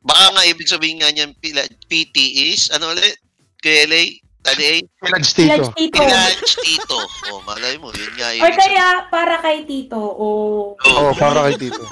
Baka 0.00 0.30
nga 0.30 0.42
ibig 0.44 0.66
sabihin 0.66 0.98
nga 0.98 1.10
niyan, 1.10 1.34
pila- 1.38 1.70
PT 1.86 2.16
is, 2.50 2.70
ano 2.70 2.90
ulit? 2.90 3.18
KLA? 3.58 4.18
Tali 4.42 4.62
A? 4.66 4.74
Pillage 4.98 5.30
Tito. 5.32 5.70
Pillage 5.70 5.70
Tito. 5.78 6.02
Pinage 6.02 6.54
Tito. 6.58 6.98
Oh, 7.30 7.38
malay 7.46 7.78
mo, 7.78 7.94
yun 7.94 8.10
nga 8.18 8.34
Or 8.34 8.50
ibig 8.50 8.58
kaya, 8.58 9.06
para 9.06 9.38
kay 9.38 9.62
Tito. 9.62 9.94
Oh. 9.94 10.74
sabihin. 10.74 10.90
Oo, 10.90 11.02
oh, 11.08 11.14
para 11.14 11.46
kay 11.46 11.62
Tito. 11.62 11.78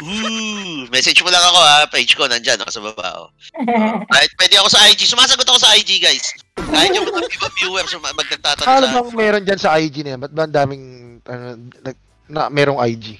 Ooh, 0.00 0.88
message 0.88 1.20
mo 1.20 1.28
lang 1.28 1.44
ako 1.44 1.60
ha, 1.60 1.84
page 1.92 2.16
ko 2.16 2.24
nandyan, 2.24 2.56
nasa 2.56 2.80
baba. 2.80 3.20
Oh. 3.20 3.28
Kahit 4.12 4.32
pwede 4.40 4.54
ako 4.56 4.68
sa 4.70 4.88
IG, 4.88 5.04
sumasagot 5.04 5.44
ako 5.44 5.60
sa 5.60 5.76
IG 5.76 6.00
guys. 6.00 6.32
Kahit 6.56 6.96
yung 6.96 7.04
mga 7.04 7.28
iba 7.28 7.48
viewers 7.52 7.92
magtatanong 7.92 8.64
Ano 8.64 8.86
sa 8.86 8.96
bang 8.96 9.10
meron 9.12 9.44
dyan 9.44 9.60
sa 9.60 9.76
IG 9.76 10.00
na 10.00 10.16
yan? 10.16 10.20
Ba't 10.20 10.32
ba 10.32 10.48
ang 10.48 10.56
daming, 10.56 10.84
ano, 11.30 11.46
nag- 11.86 12.06
na, 12.26 12.50
merong 12.50 12.82
IG? 12.82 13.18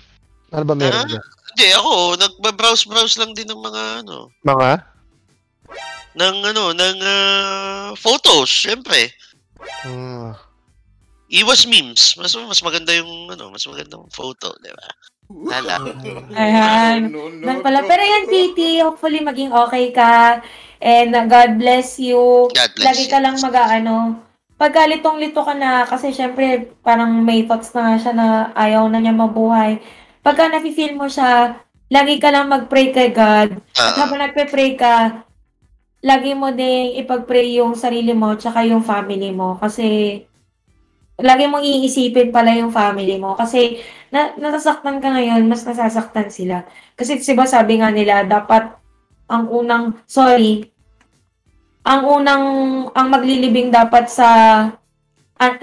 Ano 0.51 0.67
ba 0.67 0.75
meron 0.75 1.07
Ah? 1.07 1.09
dyan? 1.09 1.25
Hindi, 1.51 1.67
ako, 1.75 1.93
nagba-browse-browse 2.19 3.19
lang 3.19 3.35
din 3.35 3.47
ng 3.47 3.59
mga 3.59 3.83
ano, 4.03 4.31
Mga? 4.43 4.71
ng 6.11 6.37
ano, 6.43 6.75
ng 6.75 6.97
ah, 7.01 7.91
photos, 7.95 8.51
syempre. 8.51 9.15
Hmm. 9.87 10.35
Iwas 11.31 11.63
memes. 11.67 12.19
Mas 12.19 12.35
mas 12.35 12.59
maganda 12.59 12.91
yung 12.91 13.31
ano, 13.31 13.55
mas 13.55 13.63
magandang 13.63 14.03
photo, 14.11 14.51
di 14.59 14.71
ba? 14.75 14.89
Lala. 15.31 15.79
Ayan. 16.35 17.07
Ganun 17.15 17.63
pala. 17.63 17.87
Pero 17.87 18.03
yan, 18.03 18.27
Titi, 18.27 18.83
hopefully 18.83 19.23
maging 19.23 19.55
okay 19.55 19.95
ka. 19.95 20.43
And 20.83 21.15
uh, 21.15 21.31
God 21.31 21.55
bless 21.55 22.03
you. 22.03 22.51
God 22.51 22.71
bless 22.75 22.87
Lagi 22.91 23.05
you. 23.07 23.13
ka 23.15 23.19
lang 23.23 23.39
mag-ano. 23.39 24.19
Pagka 24.61 24.85
litong-lito 24.85 25.41
ka 25.41 25.57
na, 25.57 25.89
kasi 25.89 26.13
syempre, 26.13 26.69
parang 26.85 27.25
may 27.25 27.49
thoughts 27.49 27.73
na 27.73 27.81
nga 27.81 27.97
siya 27.97 28.13
na 28.13 28.27
ayaw 28.53 28.93
na 28.93 29.01
niya 29.01 29.17
mabuhay. 29.17 29.81
Pagka 30.21 30.53
nafe-feel 30.53 31.01
mo 31.01 31.09
siya, 31.09 31.57
lagi 31.89 32.21
ka 32.21 32.29
lang 32.29 32.53
mag-pray 32.53 32.93
kay 32.93 33.09
God. 33.09 33.57
At 33.57 33.81
Ah, 33.81 34.05
habang 34.05 34.21
nagpe-pray 34.21 34.77
ka, 34.77 35.25
lagi 36.05 36.37
mo 36.37 36.53
ding 36.53 36.93
ipag-pray 37.01 37.57
yung 37.57 37.73
sarili 37.73 38.13
mo 38.13 38.37
tsaka 38.37 38.69
yung 38.69 38.85
family 38.85 39.33
mo. 39.33 39.57
Kasi, 39.57 40.21
lagi 41.17 41.45
mong 41.49 41.65
iisipin 41.65 42.29
pala 42.29 42.53
yung 42.53 42.69
family 42.69 43.17
mo. 43.17 43.33
Kasi, 43.41 43.81
na, 44.13 44.37
nasasaktan 44.37 45.01
ka 45.01 45.09
ngayon, 45.09 45.41
mas 45.49 45.65
nasasaktan 45.65 46.29
sila. 46.29 46.69
Kasi, 47.01 47.17
diba 47.17 47.49
sabi 47.49 47.81
nga 47.81 47.89
nila, 47.89 48.29
dapat 48.29 48.77
ang 49.25 49.49
unang, 49.49 49.97
sorry, 50.05 50.69
ang 51.91 52.03
unang, 52.07 52.45
ang 52.95 53.07
maglilibing 53.11 53.75
dapat 53.75 54.07
sa 54.07 54.29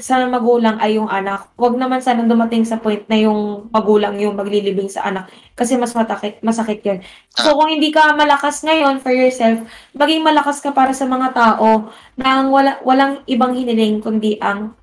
sa 0.02 0.26
magulang 0.26 0.82
ay 0.82 0.98
yung 0.98 1.06
anak. 1.06 1.54
Huwag 1.54 1.78
naman 1.78 2.02
sana 2.02 2.26
dumating 2.26 2.66
sa 2.66 2.82
point 2.82 3.06
na 3.06 3.14
yung 3.14 3.70
magulang 3.70 4.18
yung 4.18 4.34
maglilibing 4.34 4.90
sa 4.90 5.06
anak 5.06 5.30
kasi 5.54 5.78
mas 5.78 5.94
matakit, 5.94 6.42
masakit 6.42 6.82
yun. 6.82 7.00
So 7.38 7.54
kung 7.54 7.70
hindi 7.70 7.94
ka 7.94 8.18
malakas 8.18 8.66
ngayon 8.66 8.98
for 9.06 9.14
yourself, 9.14 9.62
maging 9.94 10.26
malakas 10.26 10.66
ka 10.66 10.74
para 10.74 10.98
sa 10.98 11.06
mga 11.06 11.30
tao 11.30 11.94
na 12.18 12.50
wala, 12.50 12.82
walang 12.82 13.22
ibang 13.30 13.54
hiniling 13.54 14.02
kundi 14.02 14.42
ang 14.42 14.74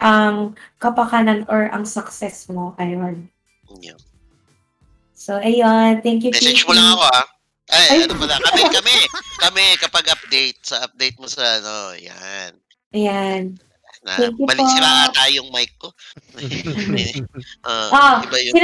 ang 0.00 0.56
kapakanan 0.80 1.44
or 1.52 1.68
ang 1.68 1.84
success 1.84 2.48
mo. 2.48 2.72
Ayun. 2.80 3.28
yeah. 3.84 4.00
So, 5.18 5.36
ayun. 5.42 6.00
Thank 6.00 6.24
you, 6.24 6.30
Message 6.30 6.64
mo 6.64 6.72
lang 6.72 6.94
ako 6.94 7.04
ah. 7.10 7.37
Ay, 7.68 7.86
Ay. 7.92 7.98
ano 8.08 8.16
pala, 8.16 8.40
kami, 8.40 8.62
kami, 8.72 8.96
kami, 9.44 9.64
kapag 9.76 10.08
update, 10.08 10.58
sa 10.64 10.88
update 10.88 11.20
mo 11.20 11.28
sa 11.28 11.60
ano, 11.60 11.92
yan. 12.00 12.56
Ayan. 12.96 13.60
Na, 14.06 14.14
Thank 14.14 14.38
you 14.40 14.46
balik 14.46 14.62
po. 14.62 14.72
sila 14.72 14.88
ata 15.10 15.22
yung 15.34 15.48
mic 15.52 15.74
ko. 15.76 15.90
Ah, 17.66 17.90
Ah, 17.98 18.16
iba 18.24 18.38
yun. 18.40 18.54